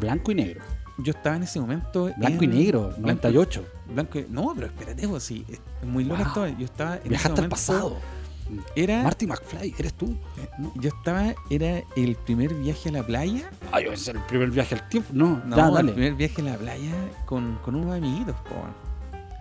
Blanco 0.00 0.32
y 0.32 0.34
negro. 0.34 0.60
Yo 0.98 1.10
estaba 1.12 1.36
en 1.36 1.42
ese 1.44 1.60
momento. 1.60 2.10
Blanco 2.16 2.44
y 2.44 2.46
negro, 2.48 2.82
blanco- 2.88 3.00
98. 3.02 3.64
Blanco 3.94 4.18
y- 4.18 4.26
No, 4.30 4.52
pero 4.54 4.66
espérate, 4.68 5.06
vos, 5.06 5.22
sí, 5.22 5.44
es 5.48 5.60
muy 5.88 6.04
loco 6.04 6.22
Wow. 6.40 6.56
Yo 6.58 6.64
estaba 6.64 6.96
en 6.96 7.08
Viajaste 7.08 7.14
ese 7.14 7.26
al 7.28 7.32
momento- 7.34 7.48
pasado. 7.50 7.96
Era, 8.76 9.02
Marty 9.02 9.26
McFly, 9.26 9.74
¿eres 9.78 9.94
tú? 9.94 10.16
no, 10.58 10.72
yo 10.80 10.90
estaba, 10.90 11.34
era 11.50 11.82
el 11.96 12.14
primer 12.16 12.52
viaje 12.54 12.88
a 12.88 12.92
la 12.92 13.02
playa. 13.02 13.50
Ay, 13.72 13.84
ese 13.84 13.94
es 13.94 14.08
el 14.08 14.18
primer 14.22 14.50
viaje 14.50 14.74
al 14.74 14.88
tiempo. 14.88 15.08
No, 15.12 15.40
No, 15.46 15.56
ya, 15.56 15.68
el 15.68 15.74
dale. 15.74 15.92
primer 15.92 16.14
viaje 16.14 16.42
a 16.42 16.44
la 16.44 16.56
playa 16.56 16.92
con, 17.26 17.56
con 17.64 17.74
unos 17.74 17.94
amiguitos, 17.96 18.34
po. 18.48 18.54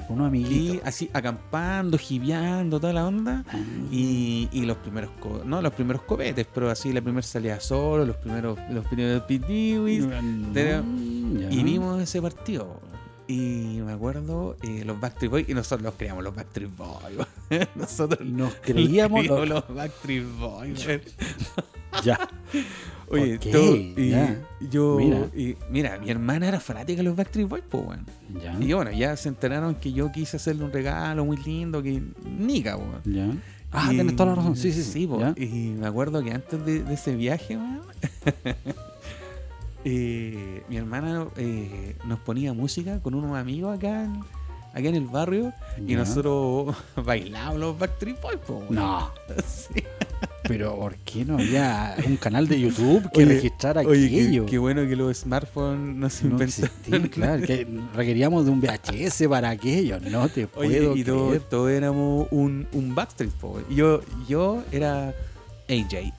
Unos 0.10 0.26
Y 0.26 0.28
amiguitos. 0.28 0.82
así 0.88 1.10
acampando, 1.14 1.98
jibeando, 1.98 2.78
toda 2.80 2.92
la 2.92 3.08
onda. 3.08 3.44
Ah, 3.48 3.58
Y, 3.90 4.50
y 4.52 4.62
los 4.66 4.76
primeros, 4.78 5.10
no 5.46 5.62
los 5.62 5.74
primeros 5.74 6.02
copetes, 6.04 6.46
pero 6.54 6.70
así 6.70 6.92
la 6.92 7.02
primera 7.02 7.26
salida 7.26 7.60
solo, 7.62 8.06
los 8.06 8.18
primeros, 8.18 8.60
los 8.70 8.86
primeros 8.86 9.24
pitiwis. 9.24 10.06
Mm. 10.06 11.52
Y 11.52 11.64
vimos 11.64 12.02
ese 12.02 12.22
partido. 12.22 12.80
Y 13.28 13.80
me 13.86 13.94
acuerdo, 13.94 14.58
eh, 14.64 14.84
los 14.86 15.00
Backstreet 15.00 15.32
Boys, 15.32 15.50
y 15.50 15.54
nosotros 15.54 15.82
los 15.84 15.94
creamos 15.96 16.24
los 16.24 16.36
Backstreet 16.36 16.70
Boys. 16.76 17.28
nosotros 17.76 18.20
Nos 18.28 18.54
creíamos 18.56 19.26
los- 19.26 19.48
los 19.48 19.74
Backstreet 19.74 20.26
Boys. 20.40 20.86
Ya. 22.04 22.20
Oye, 23.10 23.36
Ok, 23.36 23.46
todo- 23.52 23.76
y 23.76 24.10
ya. 24.10 24.42
yo, 24.72 24.98
Mira. 24.98 25.28
y- 25.36 25.56
mira, 25.70 26.00
mi 26.00 26.10
hermana 26.10 26.48
era 26.48 26.60
fanática 26.60 26.98
de 26.98 27.04
los 27.04 27.16
Backstreet 27.16 27.48
Boys, 27.48 27.64
pues, 27.70 27.84
weón. 27.86 28.06
Ya. 28.44 28.58
Y 28.60 28.74
bueno, 28.74 28.92
ya 28.92 29.16
se 29.16 29.30
enteraron 29.30 29.76
que 29.76 29.94
yo 29.94 30.12
quise 30.12 30.38
hacerle 30.38 30.66
un 30.66 30.72
regalo 30.74 31.24
muy 31.24 31.38
lindo, 31.38 31.82
que 31.84 32.02
nica, 32.26 32.76
weón. 32.76 33.02
Ya. 33.06 33.30
Ah, 33.72 33.90
Y- 33.92 33.96
tienes 33.96 34.16
toda 34.16 34.30
la 34.32 34.36
razón. 34.36 34.56
Sí, 34.58 34.72
sí, 34.74 34.84
sí. 34.84 35.08
po. 35.08 35.20
ya. 35.20 35.34
Y 35.38 35.76
me 35.80 35.88
acuerdo 35.88 36.24
que 36.24 36.32
antes 36.32 36.66
de, 36.66 36.84
de 36.84 36.94
ese 36.94 37.16
viaje, 37.16 37.56
weón, 37.58 37.82
eh, 39.86 40.64
mi 40.70 40.78
hermana 40.78 41.28
eh, 41.38 41.96
nos 42.06 42.20
ponía 42.20 42.54
música 42.54 43.00
con 43.02 43.14
unos 43.16 43.36
amigos 43.38 43.78
acá 43.78 44.04
en, 44.06 44.16
acá 44.72 44.88
en 44.90 44.96
el 44.96 45.06
barrio 45.08 45.54
y 45.86 45.96
nosotros 45.96 46.76
bailábamos 47.06 47.60
los 47.60 47.78
Backstreet 47.80 48.22
Boys, 48.22 48.40
po. 48.40 48.64
No, 48.70 49.12
Sí. 49.46 49.84
pero 50.48 50.76
¿por 50.78 50.96
qué 50.98 51.24
no 51.26 51.36
había 51.36 51.96
un 52.06 52.18
canal 52.18 52.48
de 52.48 52.60
YouTube 52.60 53.10
que 53.12 53.24
Oye, 53.24 53.36
registrara 53.36 53.82
Oye, 53.82 54.08
aquello? 54.08 54.46
qué 54.46 54.58
bueno 54.58 54.82
que 54.88 54.96
los 54.96 55.18
smartphones 55.18 55.96
no 55.96 56.10
se 56.10 56.26
no 56.26 56.32
inventaron. 56.32 57.08
claro, 57.10 57.42
que 57.46 57.68
requeríamos 57.94 58.46
de 58.46 58.52
un 58.52 58.60
VHS 58.62 59.24
para 59.30 59.50
aquello, 59.52 60.00
no 60.00 60.28
te 60.30 60.48
Oye, 60.56 60.82
puedo 60.82 60.96
y 60.96 61.40
todos 61.50 61.72
éramos 61.72 62.28
un, 62.32 62.68
un 62.74 62.94
Backstreet 62.96 63.40
Boy. 63.40 63.64
Yo, 63.70 64.02
yo 64.28 64.64
era 64.72 65.14
AJ. 65.70 66.12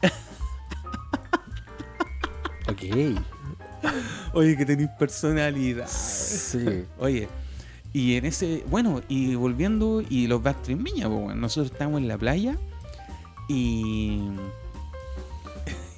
Ok, 2.66 2.82
Oye, 4.32 4.56
que 4.56 4.64
tenéis 4.66 4.90
personalidad. 4.98 5.86
sí. 5.88 6.84
Oye, 6.98 7.28
y 7.92 8.16
en 8.16 8.24
ese, 8.24 8.64
bueno, 8.68 9.00
y 9.08 9.34
volviendo, 9.36 10.02
y 10.08 10.26
los 10.26 10.42
Backstreet 10.42 10.82
Viña, 10.82 11.08
pues, 11.08 11.20
bueno, 11.20 11.40
nosotros 11.40 11.70
estábamos 11.72 12.00
en 12.00 12.08
la 12.08 12.18
playa 12.18 12.56
y. 13.48 14.20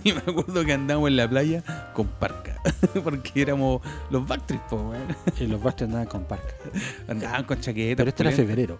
Y 0.04 0.12
me 0.12 0.18
acuerdo 0.20 0.64
que 0.64 0.72
andábamos 0.72 1.08
en 1.08 1.16
la 1.16 1.28
playa 1.28 1.64
con 1.92 2.06
parca, 2.06 2.62
porque 3.02 3.42
éramos 3.42 3.80
los 4.10 4.24
Backstreet, 4.28 4.62
pues, 4.70 4.82
bueno. 4.82 5.04
Y 5.40 5.46
los 5.48 5.60
Backstreet 5.60 5.88
andaban 5.88 6.06
con 6.06 6.24
parca. 6.24 6.54
Andaban 7.08 7.42
con 7.42 7.60
chaquetas. 7.60 7.96
Pero 7.96 8.08
este 8.10 8.22
era 8.22 8.30
febrero. 8.30 8.78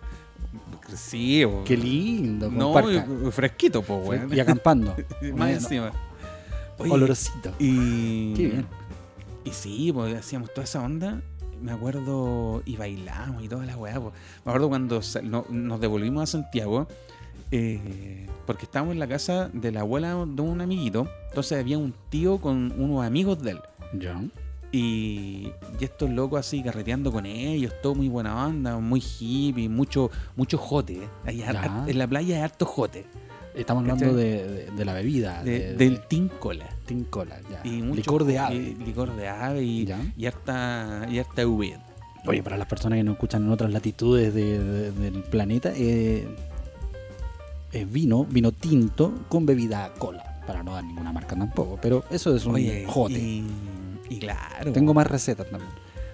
Sí. 0.94 1.42
Qué 1.64 1.76
lindo, 1.76 2.46
con 2.46 2.58
No, 2.58 2.72
parca. 2.72 3.04
fresquito, 3.32 3.82
pues, 3.82 4.06
weón. 4.06 4.32
Y 4.32 4.38
acampando. 4.38 4.94
Más 4.94 5.20
Bueno, 5.20 5.46
encima. 5.46 5.92
Oye, 6.78 6.92
Olorosito. 6.92 7.52
Y. 7.58 8.34
Qué 8.34 8.46
bien. 8.46 8.66
Y 9.46 9.50
sí, 9.52 9.90
pues 9.94 10.14
hacíamos 10.14 10.52
toda 10.52 10.64
esa 10.64 10.82
onda. 10.82 11.22
Me 11.62 11.72
acuerdo. 11.72 12.62
Y 12.66 12.76
bailamos 12.76 13.42
y 13.42 13.48
toda 13.48 13.64
la 13.64 13.76
weá. 13.78 13.98
pues. 13.98 14.12
Me 14.44 14.50
acuerdo 14.50 14.68
cuando 14.68 15.00
no- 15.22 15.46
nos 15.48 15.80
devolvimos 15.80 16.22
a 16.24 16.26
Santiago. 16.26 16.86
eh, 17.52 18.26
porque 18.44 18.64
estábamos 18.64 18.92
en 18.94 18.98
la 18.98 19.06
casa 19.06 19.48
de 19.52 19.70
la 19.72 19.80
abuela 19.80 20.14
de 20.26 20.42
un 20.42 20.60
amiguito. 20.60 21.08
Entonces 21.28 21.58
había 21.58 21.78
un 21.78 21.94
tío 22.10 22.38
con 22.38 22.72
unos 22.76 23.04
amigos 23.06 23.40
de 23.42 23.52
él. 23.52 23.60
Ya. 23.98 24.20
Y, 24.72 25.52
y 25.80 25.84
estos 25.84 26.10
locos 26.10 26.40
así 26.40 26.60
carreteando 26.62 27.12
con 27.12 27.24
ellos, 27.24 27.72
todo 27.82 27.94
muy 27.94 28.08
buena 28.08 28.46
onda, 28.46 28.78
muy 28.78 29.00
hippie, 29.00 29.68
mucho, 29.68 30.10
mucho 30.34 30.58
jote. 30.58 31.08
har- 31.24 31.88
en 31.88 31.98
la 31.98 32.06
playa 32.08 32.36
hay 32.36 32.42
harto 32.42 32.66
jote. 32.66 33.06
Estamos 33.56 33.82
hablando 33.82 34.14
de, 34.14 34.46
de- 34.46 34.70
de 34.70 34.84
la 34.84 34.92
bebida. 34.92 35.42
de- 35.42 35.58
de- 35.58 35.75
del 35.76 35.94
de 35.94 36.00
Team 36.08 36.28
Cola. 36.38 36.68
Tincola, 36.86 37.40
ya. 37.50 37.60
Y 37.64 37.82
mucho 37.82 37.96
Licor 37.96 38.25
de 38.25 38.38
ave. 38.38 38.54
li- 38.54 38.75
licor 38.84 39.16
de 39.16 39.28
ave 39.28 39.62
y, 39.62 39.88
y 40.16 40.26
harta, 40.26 41.06
y 41.10 41.18
harta 41.18 41.46
uva. 41.46 41.66
Oye, 42.26 42.42
para 42.42 42.56
las 42.56 42.66
personas 42.68 42.98
que 42.98 43.02
nos 43.04 43.14
escuchan 43.14 43.44
en 43.44 43.50
otras 43.52 43.72
latitudes 43.72 44.34
de- 44.34 44.58
de- 44.58 44.90
del 44.92 45.22
planeta, 45.22 45.72
eh, 45.75 46.26
es 47.72 47.90
vino, 47.92 48.25
vino 48.25 48.52
tinto 48.52 49.12
con 49.28 49.46
bebida 49.46 49.92
cola. 49.98 50.40
Para 50.46 50.62
no 50.62 50.75
dar 50.75 50.84
ninguna 50.84 51.12
marca 51.12 51.34
tampoco, 51.36 51.78
pero 51.82 52.04
eso 52.10 52.34
es 52.36 52.46
un 52.46 52.54
Oye, 52.54 52.84
jote. 52.86 53.14
y, 53.14 53.44
y 54.10 54.18
claro. 54.18 54.72
Tengo 54.72 54.94
más 54.94 55.06
recetas 55.08 55.48
también. 55.50 55.72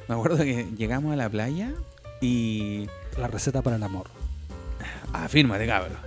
Me 0.08 0.14
acuerdo 0.14 0.38
que 0.38 0.68
llegamos 0.76 1.12
a 1.12 1.16
la 1.16 1.28
playa 1.28 1.72
y. 2.20 2.86
La 3.18 3.26
receta 3.26 3.60
para 3.62 3.76
el 3.76 3.82
amor. 3.82 4.06
Afírmate, 5.12 5.66
cabrón. 5.66 5.98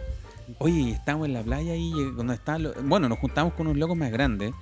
Oye, 0.60 0.92
estábamos 0.92 1.28
en 1.28 1.34
la 1.34 1.42
playa 1.44 1.76
y 1.76 1.92
eh, 1.92 2.12
cuando 2.16 2.34
estaban 2.34 2.64
los- 2.64 2.84
Bueno, 2.84 3.10
nos 3.10 3.20
juntamos 3.20 3.54
con 3.54 3.68
unos 3.68 3.78
locos 3.80 3.98
más 3.98 4.12
grandes. 4.12 4.54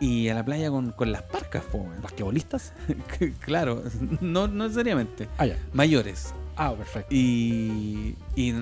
Y 0.00 0.28
a 0.28 0.34
la 0.34 0.44
playa 0.44 0.70
con, 0.70 0.90
con 0.90 1.12
las 1.12 1.22
parcas, 1.22 1.62
po. 1.64 1.86
¿Basquetbolistas? 2.02 2.72
claro, 3.40 3.82
no, 4.20 4.48
no 4.48 4.64
necesariamente. 4.64 5.28
Ah, 5.38 5.46
ya. 5.46 5.56
Mayores. 5.72 6.34
Ah, 6.56 6.72
perfecto. 6.72 7.08
Y. 7.14 8.16
y 8.36 8.52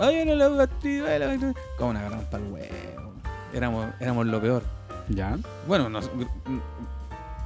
Oye, 0.00 0.24
no 0.24 0.34
la 0.34 0.48
Backstreet 0.48 1.02
Boys, 1.02 1.18
la 1.20 1.26
Backstreet 1.26 1.54
Boys". 1.54 1.64
¿Cómo 1.78 1.92
nos 1.92 2.00
agarramos 2.00 2.24
para 2.26 2.44
el 2.44 2.52
huevo? 2.52 3.12
Éramos, 3.52 3.86
éramos 4.00 4.26
lo 4.26 4.40
peor. 4.40 4.62
Ya. 5.10 5.38
Bueno, 5.68 5.88
nos- 5.90 6.10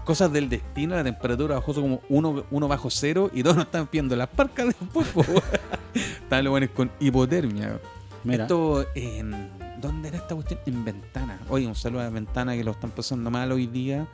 cosas 0.04 0.32
del 0.32 0.48
destino, 0.48 0.94
la 0.94 1.02
temperatura 1.04 1.56
bajó 1.56 1.74
como 1.74 2.00
uno, 2.08 2.44
uno 2.50 2.68
bajo 2.68 2.90
cero 2.90 3.30
y 3.32 3.42
todos 3.42 3.56
nos 3.56 3.64
estaban 3.66 3.86
pidiendo 3.88 4.14
las 4.16 4.28
parcas 4.28 4.66
después. 4.66 5.06
Estaban 5.94 6.44
los 6.44 6.50
buenos 6.50 6.70
con 6.70 6.90
hipotermia. 7.00 7.78
Mira, 8.24 8.44
Esto 8.44 8.84
en. 8.94 9.50
¿Dónde 9.80 10.08
era 10.08 10.16
esta 10.18 10.34
cuestión? 10.34 10.60
En 10.66 10.84
Ventana. 10.84 11.38
Oye, 11.50 11.66
un 11.66 11.74
saludo 11.74 12.00
a 12.00 12.08
Ventana 12.08 12.54
que 12.56 12.64
lo 12.64 12.70
están 12.70 12.90
pasando 12.90 13.30
mal 13.30 13.52
hoy 13.52 13.66
día. 13.66 14.06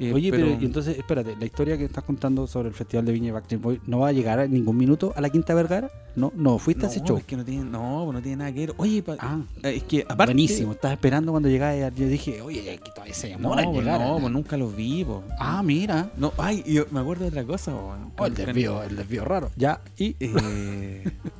Eh, 0.00 0.12
oye, 0.12 0.30
pero, 0.30 0.46
y 0.46 0.64
entonces, 0.64 0.96
espérate, 0.96 1.34
la 1.34 1.44
historia 1.44 1.76
que 1.76 1.84
estás 1.84 2.04
contando 2.04 2.46
sobre 2.46 2.68
el 2.68 2.74
Festival 2.74 3.04
de 3.04 3.10
Viña 3.10 3.34
y 3.50 3.56
Boys 3.56 3.80
no 3.88 3.98
va 3.98 4.08
a 4.08 4.12
llegar 4.12 4.38
en 4.38 4.52
ningún 4.52 4.76
minuto 4.76 5.12
a 5.16 5.20
la 5.20 5.28
Quinta 5.28 5.54
Vergara. 5.54 5.90
No, 6.14 6.32
no, 6.36 6.58
fuiste 6.58 6.86
a 6.86 6.88
ese 6.88 7.00
no, 7.00 7.06
show. 7.06 7.16
es 7.18 7.24
que 7.24 7.36
no 7.36 7.44
tiene, 7.44 7.64
no, 7.64 8.02
pues 8.04 8.14
no 8.14 8.22
tiene 8.22 8.36
nada 8.36 8.52
que 8.52 8.60
ver. 8.60 8.74
Oye, 8.76 9.02
Ah, 9.18 9.40
eh, 9.64 9.74
es 9.76 9.82
que 9.82 10.02
aparte. 10.02 10.26
buenísimo. 10.34 10.70
Estaba 10.70 10.94
esperando 10.94 11.32
cuando 11.32 11.48
llegaba. 11.48 11.74
Yo 11.88 12.06
dije, 12.06 12.40
oye, 12.42 12.70
aquí 12.80 12.90
todavía 12.94 13.12
se 13.14 13.30
No, 13.32 13.38
demora 13.38 13.62
en 13.64 13.72
pues 13.72 13.84
llegar. 13.84 14.00
no, 14.00 14.18
pues 14.20 14.32
nunca 14.32 14.56
los 14.56 14.76
vi, 14.76 15.04
po. 15.04 15.24
Ah, 15.40 15.64
mira. 15.64 16.12
No, 16.16 16.32
ay, 16.38 16.62
y 16.64 16.74
yo 16.74 16.84
me 16.92 17.00
acuerdo 17.00 17.24
de 17.24 17.30
otra 17.30 17.42
cosa, 17.44 17.72
po. 17.72 17.96
Oh, 18.18 18.26
el 18.26 18.34
desvío, 18.34 18.80
el 18.84 18.94
desvío 18.94 19.24
raro. 19.24 19.50
Ya, 19.56 19.80
y. 19.96 20.14
eh, 20.20 21.10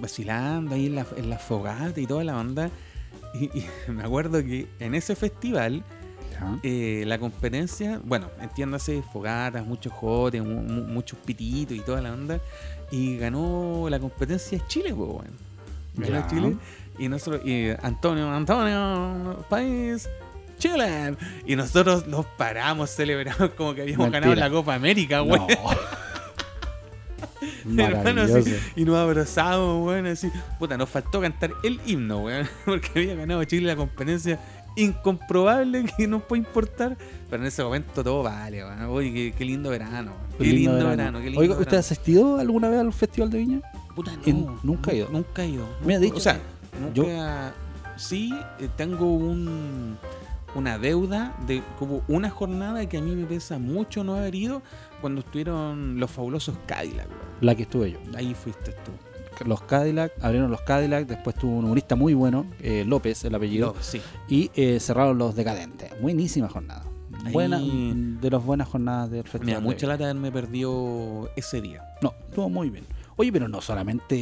vacilando 0.00 0.74
ahí 0.74 0.86
en 0.86 0.94
la, 0.96 1.06
en 1.16 1.30
la 1.30 1.38
fogata 1.38 2.00
y 2.00 2.06
toda 2.06 2.24
la 2.24 2.36
onda. 2.38 2.70
Y, 3.34 3.44
y 3.58 3.66
me 3.90 4.02
acuerdo 4.04 4.42
que 4.42 4.66
en 4.80 4.94
ese 4.94 5.14
festival, 5.16 5.82
eh, 6.62 7.04
la 7.06 7.18
competencia, 7.18 8.00
bueno, 8.04 8.30
entiéndase, 8.40 9.02
fogatas, 9.12 9.64
muchos 9.66 9.92
jotes, 9.92 10.42
mu- 10.44 10.62
mu- 10.62 10.84
muchos 10.86 11.18
pititos 11.20 11.76
y 11.76 11.80
toda 11.80 12.00
la 12.02 12.12
onda. 12.12 12.40
Y 12.90 13.16
ganó 13.16 13.86
la 13.88 13.98
competencia 13.98 14.60
Chile, 14.68 14.94
pues, 14.94 15.10
bueno. 15.10 15.32
Ganó 15.94 16.20
Ya. 16.20 16.26
Chile. 16.28 16.56
Y 16.98 17.08
nosotros, 17.08 17.42
y 17.44 17.68
Antonio, 17.82 18.30
Antonio, 18.30 19.44
país. 19.48 20.08
Chile. 20.58 21.14
Y 21.46 21.54
nosotros 21.56 22.06
nos 22.06 22.24
paramos, 22.24 22.90
celebramos 22.90 23.50
como 23.50 23.74
que 23.74 23.82
habíamos 23.82 24.10
ganado 24.10 24.34
la 24.34 24.48
Copa 24.50 24.74
América, 24.74 25.20
güey. 25.20 25.38
No. 25.40 25.46
Hermano, 27.78 28.22
así, 28.22 28.54
y 28.76 28.84
nos 28.84 28.96
abrazamos, 28.96 29.86
weón, 29.86 30.06
así. 30.06 30.30
Puta, 30.58 30.76
nos 30.76 30.88
faltó 30.88 31.20
cantar 31.20 31.52
el 31.64 31.80
himno, 31.86 32.20
weón, 32.24 32.46
porque 32.64 32.90
había 32.94 33.14
ganado 33.14 33.42
Chile 33.44 33.66
la 33.68 33.76
competencia 33.76 34.38
incomprobable 34.76 35.84
que 35.96 36.06
no 36.06 36.20
puede 36.20 36.42
importar. 36.42 36.96
Pero 37.30 37.42
en 37.42 37.48
ese 37.48 37.62
momento 37.64 38.02
todo 38.04 38.22
vale, 38.22 38.62
weón. 38.64 38.82
Oye, 38.84 39.12
qué, 39.12 39.34
qué 39.36 39.44
lindo 39.44 39.70
verano, 39.70 40.12
weón. 40.12 40.38
Qué, 40.38 40.44
lindo, 40.44 40.88
verano. 40.88 41.18
qué 41.18 41.24
lindo 41.26 41.40
Oiga, 41.40 41.52
¿usted 41.54 41.64
ha 41.66 41.70
verano. 41.70 41.80
asistido 41.80 42.38
alguna 42.38 42.68
vez 42.68 42.80
al 42.80 42.92
Festival 42.92 43.30
de 43.30 43.38
Viña? 43.38 43.60
Puta, 43.94 44.12
no, 44.14 44.22
en- 44.26 44.46
nunca 44.62 44.90
he 44.92 44.96
ido. 44.96 45.08
Nunca 45.10 45.42
he 45.42 45.48
ido. 45.48 45.66
Me 45.84 45.94
ha 45.94 45.98
dicho 45.98 46.16
O 46.16 46.20
sea, 46.20 46.38
nunca. 46.80 47.54
Sí, 47.96 48.30
eh, 48.60 48.68
tengo 48.76 49.06
un 49.14 49.96
una 50.56 50.78
deuda 50.78 51.36
de 51.46 51.62
como 51.78 52.02
una 52.08 52.30
jornada 52.30 52.86
que 52.88 52.96
a 52.98 53.00
mí 53.00 53.14
me 53.14 53.26
pesa 53.26 53.58
mucho 53.58 54.02
no 54.04 54.14
haber 54.16 54.34
ido 54.34 54.62
cuando 55.00 55.20
estuvieron 55.20 56.00
los 56.00 56.10
fabulosos 56.10 56.56
Cadillac. 56.66 57.08
La 57.40 57.54
que 57.54 57.62
estuve 57.62 57.92
yo. 57.92 57.98
Ahí 58.16 58.34
fuiste 58.34 58.72
tú. 58.72 58.92
Los 59.44 59.60
Cadillac, 59.62 60.12
abrieron 60.22 60.50
los 60.50 60.62
Cadillac, 60.62 61.06
después 61.06 61.36
tuvo 61.36 61.56
un 61.58 61.66
humorista 61.66 61.94
muy 61.94 62.14
bueno, 62.14 62.46
eh, 62.60 62.84
López, 62.86 63.22
el 63.24 63.34
apellido, 63.34 63.74
sí. 63.80 64.00
y 64.30 64.50
eh, 64.54 64.80
cerraron 64.80 65.18
los 65.18 65.34
Decadentes. 65.36 65.90
Buenísima 66.00 66.48
jornada. 66.48 66.84
Ahí- 67.24 67.32
Buena, 67.34 67.58
de 67.60 68.30
las 68.30 68.42
buenas 68.42 68.66
jornadas 68.68 69.10
del 69.10 69.24
Festival. 69.24 69.46
Me 69.46 69.52
da 69.52 69.60
mucha 69.60 69.86
lata 69.86 70.04
haberme 70.04 70.32
perdido 70.32 71.28
ese 71.36 71.60
día. 71.60 71.82
No, 72.00 72.14
estuvo 72.28 72.48
muy 72.48 72.70
bien. 72.70 72.84
Oye, 73.18 73.32
pero 73.32 73.48
no 73.48 73.60
solamente 73.62 74.14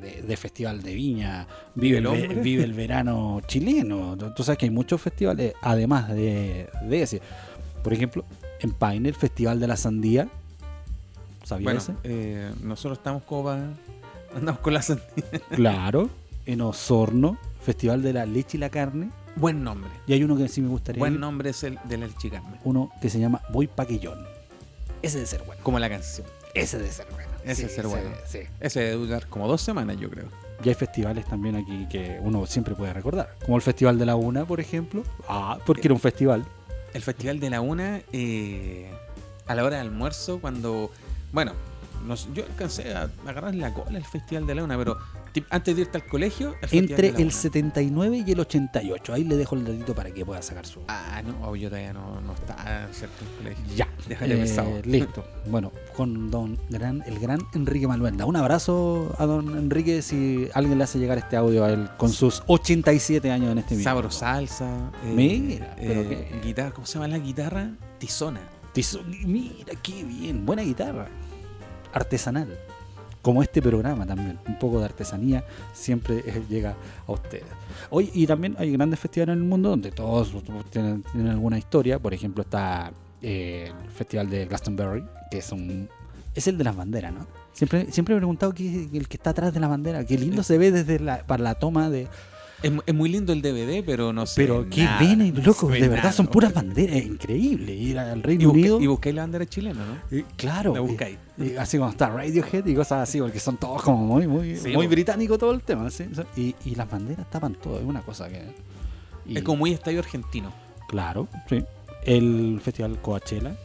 de, 0.00 0.22
de 0.22 0.36
Festival 0.36 0.80
de 0.82 0.94
Viña, 0.94 1.46
vive 1.74 1.98
el, 1.98 2.06
¿El 2.06 2.40
vive 2.40 2.62
el 2.62 2.74
verano 2.74 3.40
chileno. 3.46 4.16
Tú 4.36 4.44
sabes 4.44 4.58
que 4.58 4.66
hay 4.66 4.70
muchos 4.70 5.00
festivales, 5.00 5.54
además 5.62 6.08
de, 6.08 6.68
de 6.82 7.02
ese. 7.02 7.20
Por 7.82 7.92
ejemplo, 7.92 8.24
en 8.60 8.72
Paine, 8.72 9.08
el 9.08 9.14
Festival 9.16 9.58
de 9.58 9.66
la 9.66 9.76
Sandía. 9.76 10.28
¿Sabías 11.44 11.64
Bueno, 11.64 11.78
ese? 11.80 11.94
eh, 12.04 12.50
nosotros 12.62 12.98
estamos 12.98 13.22
como 13.24 13.44
para... 13.44 13.68
Andamos 14.34 14.60
con 14.60 14.74
la 14.74 14.82
sandía. 14.82 15.06
Claro. 15.50 16.10
En 16.44 16.60
Osorno, 16.60 17.38
Festival 17.62 18.02
de 18.02 18.12
la 18.12 18.26
Leche 18.26 18.56
y 18.56 18.60
la 18.60 18.70
Carne. 18.70 19.10
Buen 19.34 19.64
nombre. 19.64 19.90
Y 20.06 20.12
hay 20.12 20.22
uno 20.22 20.36
que 20.36 20.48
sí 20.48 20.60
me 20.60 20.68
gustaría 20.68 20.98
Buen 21.00 21.14
ir, 21.14 21.20
nombre 21.20 21.50
es 21.50 21.62
el 21.64 21.78
del 21.84 22.04
Elchicarme. 22.04 22.58
uno 22.64 22.90
que 23.00 23.10
se 23.10 23.18
llama 23.18 23.42
Voy 23.50 23.66
Paquillón. 23.66 24.24
Ese 25.02 25.18
de 25.20 25.26
ser 25.26 25.42
bueno. 25.44 25.62
Como 25.64 25.78
la 25.78 25.88
canción. 25.88 26.26
Ese 26.54 26.78
de 26.78 26.90
ser 26.90 27.06
bueno. 27.10 27.25
Ese 27.52 27.62
de 27.64 27.68
ser 27.68 27.86
bueno. 27.86 28.10
Sí. 28.26 28.40
Ese 28.60 28.80
debe 28.80 29.06
durar 29.06 29.26
como 29.28 29.46
dos 29.48 29.60
semanas, 29.62 29.96
yo 29.98 30.10
creo. 30.10 30.26
Y 30.64 30.68
hay 30.68 30.74
festivales 30.74 31.24
también 31.26 31.56
aquí 31.56 31.86
que 31.90 32.18
uno 32.22 32.46
siempre 32.46 32.74
puede 32.74 32.92
recordar. 32.92 33.36
Como 33.44 33.56
el 33.56 33.62
Festival 33.62 33.98
de 33.98 34.06
la 34.06 34.16
Una, 34.16 34.44
por 34.44 34.58
ejemplo. 34.60 35.02
Ah, 35.28 35.58
porque 35.66 35.82
era 35.88 35.94
un 35.94 36.00
festival. 36.00 36.44
El 36.94 37.02
Festival 37.02 37.38
de 37.40 37.50
la 37.50 37.60
Una, 37.60 38.00
eh, 38.12 38.90
a 39.46 39.54
la 39.54 39.64
hora 39.64 39.76
de 39.76 39.82
almuerzo, 39.82 40.40
cuando... 40.40 40.90
Bueno, 41.32 41.52
nos- 42.06 42.32
yo 42.32 42.44
alcancé 42.44 42.94
a 42.94 43.10
agarrar 43.26 43.54
la 43.54 43.72
cola 43.74 43.98
el 43.98 44.04
Festival 44.04 44.46
de 44.46 44.54
la 44.54 44.64
Una, 44.64 44.78
pero 44.78 44.96
antes 45.50 45.76
de 45.76 45.82
irte 45.82 45.98
al 45.98 46.06
colegio... 46.06 46.54
el 46.62 46.78
Entre 46.78 47.08
el 47.08 47.16
Una. 47.16 47.30
79 47.30 48.24
y 48.26 48.32
el 48.32 48.40
88. 48.40 49.12
Ahí 49.12 49.24
le 49.24 49.36
dejo 49.36 49.54
el 49.56 49.64
dedito 49.66 49.94
para 49.94 50.10
que 50.10 50.24
pueda 50.24 50.40
sacar 50.40 50.64
su. 50.66 50.80
Ah, 50.88 51.20
no, 51.22 51.54
yo 51.54 51.68
todavía 51.68 51.92
no, 51.92 52.18
no 52.22 52.32
estaba 52.32 52.88
cerca 52.92 53.14
del 53.20 53.36
colegio. 53.54 53.76
Ya, 53.76 53.85
Déjale 54.08 54.34
Eh, 54.34 54.38
pensado. 54.38 54.70
listo. 54.84 55.24
Bueno, 55.46 55.72
con 55.96 56.30
don 56.30 56.58
gran, 56.68 57.02
el 57.06 57.18
gran 57.18 57.40
Enrique 57.54 57.88
Maluenda. 57.88 58.24
Un 58.26 58.36
abrazo 58.36 59.14
a 59.18 59.26
don 59.26 59.56
Enrique 59.58 60.02
si 60.02 60.48
alguien 60.54 60.78
le 60.78 60.84
hace 60.84 60.98
llegar 60.98 61.18
este 61.18 61.36
audio 61.36 61.64
a 61.64 61.70
él 61.72 61.88
con 61.96 62.10
sus 62.10 62.42
87 62.46 63.30
años 63.30 63.50
en 63.52 63.58
este 63.58 63.74
video. 63.74 63.84
Sabro 63.84 64.10
salsa. 64.10 64.92
eh, 65.04 65.12
Mira, 65.14 65.74
pero 65.80 66.00
eh, 66.02 66.28
qué- 66.30 66.40
guitarra, 66.46 66.70
¿cómo 66.72 66.86
se 66.86 66.94
llama 66.94 67.08
la 67.08 67.18
guitarra? 67.18 67.70
Tizona. 67.98 68.40
Mira, 69.24 69.72
qué 69.82 70.04
bien. 70.04 70.44
Buena 70.44 70.62
guitarra. 70.62 71.08
Artesanal. 71.92 72.48
Como 73.22 73.42
este 73.42 73.60
programa 73.60 74.06
también. 74.06 74.38
Un 74.46 74.58
poco 74.58 74.78
de 74.78 74.84
artesanía 74.84 75.44
siempre 75.72 76.18
eh, 76.26 76.42
llega 76.48 76.76
a 77.06 77.12
ustedes. 77.12 77.44
Hoy, 77.90 78.10
y 78.14 78.26
también 78.26 78.54
hay 78.58 78.70
grandes 78.72 79.00
festivales 79.00 79.32
en 79.34 79.42
el 79.42 79.48
mundo 79.48 79.70
donde 79.70 79.90
todos 79.90 80.32
tienen, 80.70 81.02
tienen 81.10 81.30
alguna 81.32 81.58
historia. 81.58 81.98
Por 81.98 82.14
ejemplo, 82.14 82.42
está 82.42 82.92
eh, 83.28 83.72
el 83.84 83.90
Festival 83.90 84.30
de 84.30 84.46
Glastonbury, 84.46 85.04
que 85.30 85.38
es 85.38 85.50
un. 85.52 85.88
Es 86.34 86.46
el 86.46 86.56
de 86.58 86.64
las 86.64 86.76
banderas, 86.76 87.12
¿no? 87.12 87.26
Siempre, 87.52 87.90
siempre 87.90 88.14
he 88.14 88.18
preguntado 88.18 88.52
qué 88.52 88.88
el 88.92 89.08
que 89.08 89.16
está 89.16 89.30
atrás 89.30 89.52
de 89.54 89.58
la 89.60 89.68
bandera. 89.68 90.04
Qué 90.04 90.16
lindo 90.18 90.42
se 90.42 90.58
ve 90.58 90.70
desde 90.70 91.00
la, 91.00 91.26
para 91.26 91.42
la 91.42 91.54
toma 91.54 91.88
de. 91.90 92.06
Es, 92.62 92.72
mu- 92.72 92.82
es 92.86 92.94
muy 92.94 93.08
lindo 93.10 93.32
el 93.32 93.42
DVD, 93.42 93.82
pero 93.84 94.12
no 94.12 94.24
sé. 94.26 94.40
Pero 94.42 94.66
qué 94.70 94.86
ven, 95.00 95.42
loco, 95.44 95.68
de 95.68 95.80
verdad 95.80 95.96
nada, 95.96 96.12
son 96.12 96.26
¿no? 96.26 96.32
puras 96.32 96.52
banderas. 96.54 96.96
Increíble. 97.04 97.74
Ir 97.74 97.98
al 97.98 98.18
Y, 98.18 98.22
Reino 98.22 98.48
busqué- 98.48 98.58
Unido. 98.60 98.80
y 98.80 98.86
busqué 98.86 99.12
la 99.12 99.22
bandera 99.22 99.46
chilena, 99.46 99.84
¿no? 99.84 100.16
Eh, 100.16 100.24
claro. 100.36 100.72
La 100.74 100.80
y- 100.80 100.86
buscáis. 100.86 101.18
y 101.38 101.56
así 101.56 101.76
como 101.78 101.90
está 101.90 102.08
Radiohead 102.10 102.64
y 102.66 102.74
cosas 102.74 103.08
así, 103.08 103.18
porque 103.20 103.40
son 103.40 103.56
todos 103.58 103.82
como 103.82 103.98
muy, 104.06 104.26
muy, 104.26 104.56
Sí, 104.56 104.72
muy 104.74 104.86
británico 104.86 105.36
todo 105.38 105.52
el 105.52 105.62
tema. 105.62 105.90
¿sí? 105.90 106.04
Y, 106.36 106.54
y 106.64 106.74
las 106.74 106.88
banderas 106.90 107.28
tapan 107.30 107.54
todo, 107.54 107.78
es 107.78 107.84
una 107.84 108.00
cosa 108.02 108.28
que. 108.28 108.42
y- 109.26 109.36
Es 109.38 109.42
como 109.42 109.58
muy 109.58 109.72
estadio 109.72 109.98
argentino. 110.00 110.52
Claro, 110.88 111.28
sí. 111.48 111.62
El 112.06 112.60
Festival 112.62 112.98
Coachella, 113.00 113.56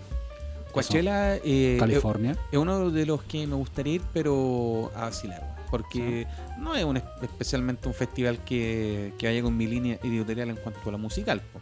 Coachella 0.72 1.36
eh, 1.38 1.78
California. 1.80 2.36
es 2.52 2.58
uno 2.58 2.90
de 2.90 3.06
los 3.06 3.22
que 3.24 3.46
me 3.46 3.56
gustaría 3.56 3.96
ir, 3.96 4.02
pero 4.14 4.92
a 4.96 5.02
vacilar. 5.02 5.56
Porque 5.70 6.28
no 6.60 6.76
es 6.76 6.84
un, 6.84 6.98
es- 6.98 7.04
especialmente 7.22 7.88
un 7.88 7.94
festival 7.94 8.40
que, 8.44 9.14
que 9.18 9.28
vaya 9.28 9.42
con 9.42 9.56
mi 9.56 9.68
línea 9.68 9.98
editorial 10.04 10.50
en 10.50 10.56
cuanto 10.58 10.80
a 10.90 10.92
la 10.92 10.98
musical. 10.98 11.40
po. 11.42 11.60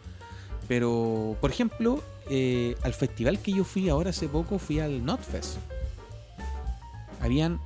Pero, 0.68 1.36
por 1.42 1.52
ejemplo, 1.52 2.04
eh, 2.30 2.76
al 2.84 2.94
festival 2.94 3.39
que 3.39 3.52
yo 3.52 3.63
fui 3.63 3.89
ahora 3.89 4.12
hace 4.12 4.28
poco, 4.28 4.58
fui 4.60 4.80
al 4.80 5.04
Notfest. 5.04 5.58
Habían 7.22 7.60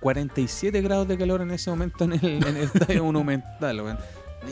47 0.00 0.80
grados 0.82 1.08
de 1.08 1.16
calor 1.18 1.40
en 1.42 1.50
ese 1.52 1.70
momento 1.70 2.04
en 2.04 2.12
el, 2.14 2.24
en 2.24 2.56
el 2.56 2.62
estadio 2.74 3.04
monumental. 3.04 3.98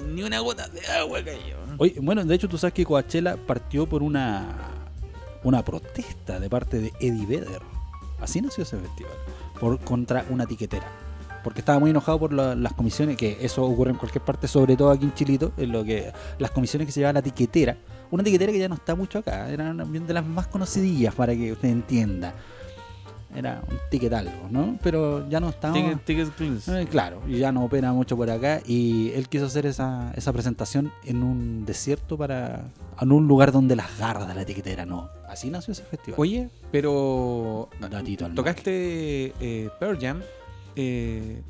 Ni 0.06 0.22
una 0.22 0.40
gota 0.40 0.68
de 0.68 0.86
agua 0.86 1.20
cayó. 1.24 1.56
Oye, 1.78 1.94
bueno, 2.00 2.24
de 2.24 2.34
hecho 2.34 2.48
tú 2.48 2.58
sabes 2.58 2.74
que 2.74 2.84
Coachella 2.84 3.36
partió 3.36 3.86
por 3.86 4.02
una, 4.02 4.48
una 5.44 5.64
protesta 5.64 6.38
de 6.38 6.50
parte 6.50 6.78
de 6.80 6.92
Eddie 7.00 7.26
Vedder. 7.26 7.62
Así 8.20 8.40
nació 8.40 8.64
ese 8.64 8.76
festival. 8.78 9.12
Por, 9.60 9.78
contra 9.80 10.24
una 10.30 10.46
tiquetera. 10.46 10.86
Porque 11.42 11.60
estaba 11.60 11.78
muy 11.78 11.90
enojado 11.90 12.18
por 12.18 12.32
la- 12.32 12.54
las 12.54 12.72
comisiones, 12.74 13.16
que 13.16 13.38
eso 13.40 13.64
ocurre 13.64 13.90
en 13.92 13.96
cualquier 13.96 14.22
parte, 14.24 14.46
sobre 14.48 14.76
todo 14.76 14.90
aquí 14.90 15.04
en 15.04 15.14
Chilito, 15.14 15.52
en 15.56 15.72
lo 15.72 15.84
que 15.84 16.12
las 16.38 16.50
comisiones 16.50 16.86
que 16.86 16.92
se 16.92 17.00
lleva 17.00 17.12
la 17.12 17.22
tiquetera. 17.22 17.76
Una 18.10 18.22
tiquetera 18.24 18.52
que 18.52 18.58
ya 18.58 18.68
no 18.68 18.74
está 18.74 18.94
mucho 18.94 19.18
acá, 19.20 19.48
era 19.50 19.70
una 19.70 19.84
de 19.84 20.12
las 20.14 20.26
más 20.26 20.48
conocidillas 20.48 21.14
para 21.14 21.34
que 21.34 21.52
usted 21.52 21.68
entienda. 21.68 22.34
Era 23.34 23.62
un 23.70 23.76
ticket 23.90 24.12
algo, 24.14 24.48
¿no? 24.50 24.78
Pero 24.82 25.28
ya 25.28 25.38
no 25.38 25.50
estaba. 25.50 25.74
Ticket- 25.74 26.30
Please. 26.32 26.80
Eh, 26.82 26.86
claro, 26.86 27.20
y 27.28 27.38
ya 27.38 27.52
no 27.52 27.64
opera 27.64 27.92
mucho 27.92 28.16
por 28.16 28.30
acá 28.30 28.60
y 28.66 29.10
él 29.14 29.28
quiso 29.28 29.44
hacer 29.46 29.66
esa, 29.66 30.12
esa 30.16 30.32
presentación 30.32 30.90
en 31.04 31.22
un 31.22 31.66
desierto 31.66 32.16
para 32.16 32.64
en 33.00 33.12
un 33.12 33.28
lugar 33.28 33.52
donde 33.52 33.76
las 33.76 33.98
garras 33.98 34.26
de 34.26 34.34
la 34.34 34.42
etiquetera 34.42 34.86
no. 34.86 35.10
Así 35.28 35.50
nació 35.50 35.72
ese 35.72 35.82
festival. 35.84 36.18
Oye, 36.18 36.48
pero 36.72 37.68
Datito 37.80 38.28
tocaste 38.30 39.34
eh, 39.40 39.68
Pearl 39.78 39.98
Jam, 40.00 40.22
eh, 40.74 41.42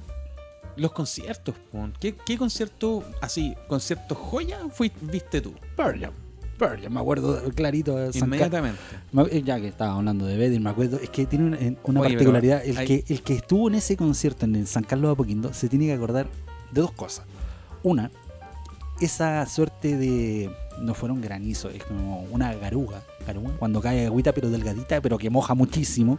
los 0.76 0.92
conciertos. 0.92 1.54
¿Qué, 2.00 2.14
qué 2.16 2.36
concierto, 2.36 3.04
así, 3.20 3.54
concierto 3.68 4.14
joya 4.16 4.58
fui- 4.72 4.92
viste 5.00 5.40
tú? 5.40 5.54
Pearl 5.76 6.00
Jam. 6.00 6.12
Pearl 6.59 6.81
Jam, 6.83 6.92
me 6.92 7.01
acuerdo 7.01 7.40
clarito. 7.55 8.12
San 8.12 8.25
Inmediatamente. 8.29 8.79
Me- 9.12 9.23
eh, 9.31 9.42
Ya 9.42 9.61
que 9.61 9.68
estaba 9.68 9.94
hablando 9.94 10.27
de 10.27 10.37
Vedder, 10.37 10.61
me 10.61 10.71
acuerdo, 10.71 10.99
es 11.03 11.09
que 11.11 11.25
tiene 11.27 11.47
una, 11.47 11.57
Oye, 11.57 12.09
particularidad. 12.11 12.64
El, 12.64 12.77
hay- 12.79 12.87
que, 12.87 13.05
el 13.14 13.23
que 13.23 13.35
estuvo 13.35 13.68
en 13.68 13.77
ese 13.77 13.97
concierto 13.97 14.44
en 14.44 14.57
el 14.57 14.66
San 14.66 14.83
Carlos 14.85 15.09
de 15.09 15.12
Apoquindo 15.12 15.53
se 15.55 15.68
tiene 15.68 15.87
que 15.87 15.92
acordar 15.94 16.27
de 16.73 16.81
dos 16.81 16.92
cosas. 16.92 17.25
Una, 17.83 18.11
esa 19.01 19.47
suerte 19.47 19.97
de. 19.97 20.51
No 20.81 20.94
fueron 20.94 21.21
granizo, 21.21 21.71
es 21.71 21.83
como 21.85 22.23
una 22.31 22.55
garuga, 22.55 23.03
garuga, 23.27 23.51
cuando 23.59 23.81
cae 23.81 24.07
agüita, 24.07 24.33
pero 24.33 24.49
delgadita, 24.49 25.01
pero 25.01 25.18
que 25.18 25.29
moja 25.29 25.55
muchísimo. 25.55 26.18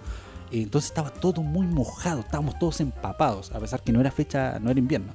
Eh, 0.51 0.63
Entonces 0.63 0.89
estaba 0.91 1.11
todo 1.11 1.41
muy 1.43 1.65
mojado, 1.65 2.19
estábamos 2.21 2.59
todos 2.59 2.81
empapados, 2.81 3.51
a 3.53 3.59
pesar 3.59 3.81
que 3.81 3.93
no 3.93 4.01
era 4.01 4.11
fecha, 4.11 4.59
no 4.59 4.69
era 4.69 4.77
invierno. 4.79 5.13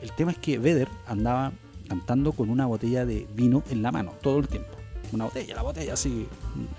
El 0.00 0.12
tema 0.12 0.30
es 0.30 0.38
que 0.38 0.58
Vedder 0.58 0.88
andaba 1.08 1.52
cantando 1.92 2.32
con 2.32 2.48
una 2.48 2.64
botella 2.64 3.04
de 3.04 3.26
vino 3.34 3.62
en 3.70 3.82
la 3.82 3.92
mano 3.92 4.12
todo 4.22 4.38
el 4.38 4.48
tiempo. 4.48 4.70
Una 5.12 5.24
botella, 5.26 5.54
la 5.56 5.62
botella 5.62 5.92
así 5.92 6.26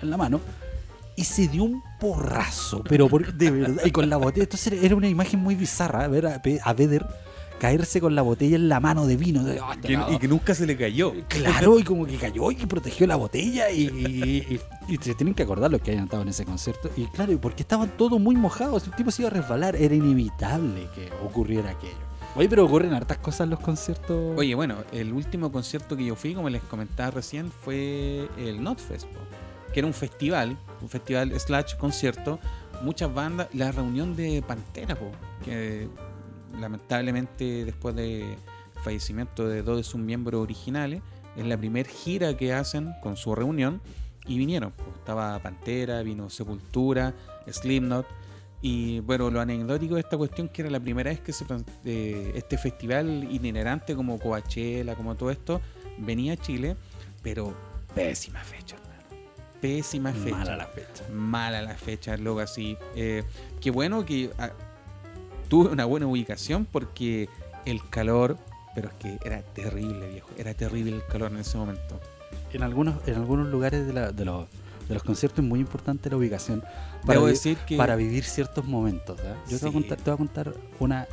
en 0.02 0.10
la 0.10 0.16
mano. 0.16 0.40
Y 1.16 1.22
se 1.22 1.46
dio 1.46 1.62
un 1.62 1.80
porrazo, 2.00 2.82
pero 2.88 3.08
por- 3.08 3.32
de 3.32 3.50
verdad, 3.52 3.82
y 3.84 3.92
con 3.92 4.10
la 4.10 4.16
botella. 4.16 4.42
Entonces 4.42 4.72
era- 4.82 4.96
una 4.96 5.06
imagen 5.08 5.38
muy 5.38 5.54
bizarra 5.54 6.08
ver 6.08 6.26
a, 6.26 6.42
a 6.64 6.72
Vedder 6.72 7.06
caerse 7.60 8.00
con 8.00 8.16
la 8.16 8.22
botella 8.22 8.56
en 8.56 8.68
la 8.68 8.80
mano 8.80 9.06
de 9.06 9.16
vino. 9.16 9.44
de, 9.44 9.60
"Ah, 9.62 9.76
Que- 9.80 9.94
cagado". 9.94 10.12
y 10.12 10.18
que 10.18 10.26
nunca 10.26 10.52
se 10.56 10.66
le 10.66 10.76
cayó. 10.76 11.12
Claro, 11.28 11.78
y 11.78 11.84
como 11.84 12.04
que 12.06 12.16
cayó 12.16 12.50
y 12.50 12.56
protegió 12.66 13.06
la 13.06 13.14
botella 13.14 13.70
y, 13.70 13.82
y- 13.82 14.58
y- 14.88 14.92
y 14.92 14.96
se 14.96 15.14
tienen 15.14 15.32
que 15.34 15.44
acordar 15.44 15.70
los 15.70 15.80
que 15.80 15.92
hayan 15.92 16.04
estado 16.04 16.22
en 16.22 16.28
ese 16.30 16.44
concierto. 16.44 16.90
Y 16.96 17.04
claro, 17.06 17.38
porque 17.40 17.62
estaban 17.62 17.90
todos 17.96 18.18
muy 18.20 18.34
mojados, 18.34 18.84
el 18.88 18.96
tipo 18.96 19.12
se 19.12 19.22
iba 19.22 19.28
a 19.30 19.32
resbalar, 19.34 19.76
era 19.76 19.94
inevitable 19.94 20.88
que 20.96 21.08
ocurriera 21.24 21.70
aquello. 21.70 21.94
Oye, 22.36 22.48
pero 22.48 22.64
ocurren 22.64 22.92
hartas 22.92 23.18
cosas 23.18 23.48
los 23.48 23.60
conciertos. 23.60 24.36
Oye, 24.36 24.56
bueno, 24.56 24.78
el 24.90 25.12
último 25.12 25.52
concierto 25.52 25.96
que 25.96 26.04
yo 26.04 26.16
fui, 26.16 26.34
como 26.34 26.48
les 26.48 26.62
comentaba 26.62 27.12
recién, 27.12 27.52
fue 27.52 28.28
el 28.36 28.60
Notfest, 28.60 29.06
que 29.72 29.78
era 29.78 29.86
un 29.86 29.94
festival, 29.94 30.56
un 30.82 30.88
festival 30.88 31.38
slash 31.38 31.76
concierto, 31.76 32.40
muchas 32.82 33.14
bandas, 33.14 33.46
la 33.54 33.70
reunión 33.70 34.16
de 34.16 34.42
Pantera, 34.42 34.96
po, 34.96 35.12
que 35.44 35.88
lamentablemente 36.58 37.64
después 37.64 37.94
del 37.94 38.34
fallecimiento 38.82 39.46
de 39.46 39.62
dos 39.62 39.76
de 39.76 39.84
sus 39.84 40.00
miembros 40.00 40.42
originales, 40.42 41.02
es 41.36 41.46
la 41.46 41.56
primera 41.56 41.88
gira 41.88 42.36
que 42.36 42.52
hacen 42.52 42.94
con 43.00 43.16
su 43.16 43.32
reunión 43.36 43.80
y 44.26 44.38
vinieron. 44.38 44.72
Estaba 44.96 45.38
Pantera, 45.38 46.02
vino 46.02 46.30
Sepultura, 46.30 47.14
Slipknot. 47.46 48.06
Y 48.66 49.00
bueno, 49.00 49.30
lo 49.30 49.42
anecdótico 49.42 49.96
de 49.96 50.00
esta 50.00 50.16
cuestión 50.16 50.48
que 50.48 50.62
era 50.62 50.70
la 50.70 50.80
primera 50.80 51.10
vez 51.10 51.20
que 51.20 51.34
se, 51.34 51.44
eh, 51.84 52.32
este 52.34 52.56
festival 52.56 53.28
itinerante 53.30 53.94
como 53.94 54.18
Coachella, 54.18 54.94
como 54.94 55.14
todo 55.16 55.30
esto, 55.30 55.60
venía 55.98 56.32
a 56.32 56.36
Chile, 56.38 56.74
pero 57.22 57.54
pésima 57.94 58.40
fecha, 58.40 58.76
hermano. 58.76 59.02
Pésima 59.60 60.12
fecha. 60.14 60.36
Mala 60.38 60.56
la 60.56 60.66
fecha. 60.66 61.04
Mala 61.12 61.60
la 61.60 61.74
fecha, 61.74 62.16
loco, 62.16 62.40
así. 62.40 62.78
Eh, 62.96 63.22
qué 63.60 63.70
bueno 63.70 64.06
que 64.06 64.30
ah, 64.38 64.50
tuve 65.50 65.68
una 65.68 65.84
buena 65.84 66.06
ubicación 66.06 66.64
porque 66.64 67.28
el 67.66 67.86
calor, 67.90 68.38
pero 68.74 68.88
es 68.88 68.94
que 68.94 69.18
era 69.26 69.42
terrible, 69.42 70.08
viejo. 70.08 70.30
Era 70.38 70.54
terrible 70.54 70.96
el 70.96 71.04
calor 71.04 71.30
en 71.32 71.40
ese 71.40 71.58
momento. 71.58 72.00
En 72.50 72.62
algunos, 72.62 73.06
en 73.06 73.16
algunos 73.16 73.46
lugares 73.48 73.86
de, 73.86 73.92
la- 73.92 74.10
de 74.10 74.24
los, 74.24 74.46
de 74.88 74.94
los 74.94 75.02
conciertos 75.02 75.40
es 75.42 75.48
muy 75.48 75.60
importante 75.60 76.10
la 76.10 76.16
ubicación 76.16 76.62
para, 77.06 77.20
vi- 77.20 77.26
decir 77.26 77.56
que. 77.66 77.76
para 77.76 77.96
vivir 77.96 78.24
ciertos 78.24 78.64
momentos. 78.66 79.18
¿ah? 79.24 79.34
Yo 79.48 79.58
te, 79.58 79.66
voy 79.66 79.68
a 79.68 79.72
Sí. 79.72 79.88
contar, 79.88 79.98
te 79.98 80.04
voy 80.10 80.14
a 80.14 80.16
contar 80.16 80.54
una, 80.78 81.06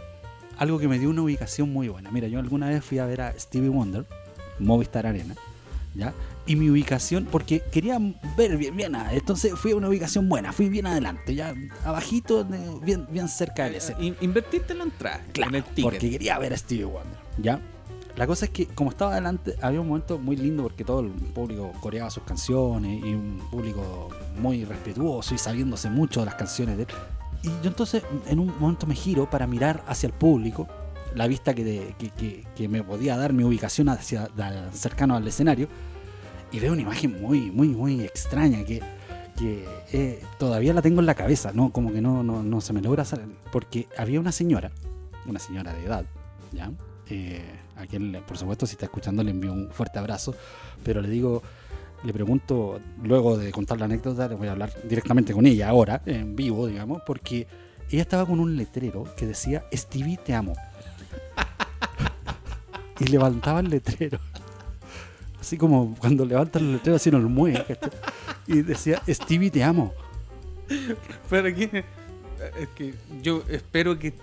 algo 0.57 0.77
que 0.79 0.88
me 0.88 0.99
dio 0.99 1.10
una 1.10 1.21
ubicación 1.21 1.71
muy 1.71 1.88
buena. 1.88 2.12
Mira, 2.12 2.27
yo 2.27 2.39
alguna 2.39 2.67
vez 2.69 2.84
fui 2.84 2.99
a 2.99 3.05
ver 3.05 3.21
a 3.21 3.39
Stevie 3.39 3.69
Wonder, 3.69 4.05
Movistar 4.60 5.07
Arena, 5.07 5.36
¿ya? 5.95 6.13
Y 6.47 6.55
mi 6.55 6.69
ubicación, 6.69 7.27
porque 7.31 7.62
quería 7.71 7.99
ver 8.36 8.57
bien, 8.57 8.75
bien, 8.75 8.93
entonces 9.12 9.53
fui 9.55 9.71
a 9.71 9.75
una 9.75 9.88
ubicación 9.89 10.27
buena, 10.27 10.51
fui 10.51 10.69
bien 10.69 10.88
adelante, 10.88 11.36
ya 11.36 11.53
abajito, 11.86 12.45
bien, 12.84 13.05
bien 13.12 13.27
cerca 13.29 13.65
del 13.65 13.75
escenario. 13.75 14.07
In- 14.07 14.15
Invertiste 14.21 14.73
en 14.73 14.79
la 14.79 14.84
entrada, 14.86 15.21
Claro, 15.34 15.49
en 15.51 15.55
el 15.57 15.63
ticket. 15.63 15.84
porque 15.84 16.10
quería 16.10 16.38
ver 16.39 16.53
a 16.53 16.57
Stevie 16.57 16.86
Wonder, 16.86 17.17
¿ya? 17.38 17.60
La 18.17 18.28
cosa 18.28 18.45
es 18.45 18.52
que 18.52 18.67
como 18.67 18.89
estaba 18.91 19.12
adelante, 19.13 19.56
había 19.62 19.82
un 19.82 19.88
momento 19.88 20.19
muy 20.19 20.36
lindo 20.36 20.63
porque 20.63 20.84
todo 20.84 21.00
el 21.00 21.10
público 21.10 21.71
coreaba 21.80 22.10
sus 22.10 22.24
canciones 22.24 23.04
y 23.04 23.13
un 23.13 23.41
público 23.50 24.10
muy 24.39 24.65
respetuoso 24.65 25.34
y 25.34 25.38
sabiéndose 25.38 25.89
mucho 25.89 26.19
de 26.19 26.26
las 26.28 26.36
canciones 26.36 26.78
de 26.78 26.84
él. 26.84 26.89
Y 27.43 27.47
yo 27.47 27.69
entonces 27.69 28.04
en 28.28 28.39
un 28.39 28.54
momento 28.60 28.86
me 28.86 28.93
giro 28.95 29.30
para 29.30 29.47
mirar 29.47 29.84
hacia 29.88 30.08
el 30.08 30.13
público, 30.13 30.67
la 31.15 31.28
vista 31.28 31.54
que, 31.54 31.63
de- 31.63 31.95
que, 31.97 32.10
que- 32.12 32.45
que 32.56 32.67
me 32.67 32.84
podía 32.84 33.17
dar 33.17 33.34
mi 33.34 33.43
ubicación 33.43 33.89
hacia 33.89 34.28
da- 34.36 34.71
cercano 34.74 35.15
al 35.15 35.28
escenario, 35.28 35.67
y 36.52 36.60
veo 36.60 36.74
una 36.74 36.82
imagen 36.82 37.19
muy, 37.21 37.50
muy, 37.50 37.69
muy 37.69 38.02
extraña 38.02 38.63
que, 38.65 38.82
que 39.38 39.65
eh, 39.93 40.21
todavía 40.38 40.74
la 40.74 40.82
tengo 40.82 41.00
en 41.00 41.06
la 41.06 41.15
cabeza, 41.15 41.52
¿no? 41.54 41.71
Como 41.71 41.91
que 41.93 42.02
no, 42.02 42.24
no, 42.24 42.43
no 42.43 42.60
se 42.62 42.74
me 42.74 42.82
logra 42.82 43.06
salir. 43.06 43.26
Porque 43.54 43.88
había 43.97 44.19
una 44.19 44.34
señora, 44.34 44.69
una 45.26 45.39
señora 45.39 45.74
de 45.74 45.86
edad, 45.86 46.06
¿ya? 46.52 46.69
Eh, 47.10 47.41
a 47.82 47.88
quien, 47.88 48.24
por 48.28 48.38
supuesto, 48.38 48.65
si 48.65 48.74
está 48.74 48.86
escuchando, 48.86 49.24
le 49.24 49.32
envío 49.32 49.52
un 49.52 49.70
fuerte 49.72 50.00
abrazo, 50.00 50.36
pero 50.84 51.02
le 51.02 51.10
digo, 51.10 51.41
le 52.04 52.13
pregunto, 52.13 52.80
luego 53.04 53.38
de 53.38 53.52
contar 53.52 53.80
la 53.80 53.86
anécdota, 53.86 54.28
le 54.28 54.36
voy 54.36 54.48
a 54.48 54.52
hablar 54.52 54.72
directamente 54.88 55.34
con 55.34 55.46
ella 55.46 55.70
ahora, 55.70 56.02
en 56.06 56.36
vivo, 56.36 56.67
digamos, 56.67 57.02
porque 57.06 57.48
ella 57.89 58.02
estaba 58.02 58.26
con 58.26 58.39
un 58.39 58.56
letrero 58.56 59.04
que 59.15 59.26
decía, 59.26 59.65
Stevie, 59.74 60.17
te 60.17 60.34
amo. 60.34 60.54
y 63.00 63.06
levantaba 63.06 63.60
el 63.60 63.70
letrero. 63.70 64.20
Así 65.39 65.58
como 65.58 65.96
cuando 66.00 66.24
levantan 66.24 66.63
el 66.63 66.74
letrero, 66.74 66.96
así 66.96 67.12
nos 67.12 67.24
mueve. 67.24 67.65
¿cachai? 67.67 67.91
Y 68.48 68.62
decía, 68.62 69.02
Stevie, 69.08 69.52
te 69.52 69.63
amo. 69.63 69.94
Pero 71.30 71.54
que, 71.56 71.84
es 72.60 72.70
que 72.76 72.94
yo 73.22 73.44
espero 73.50 74.00
que, 74.00 74.13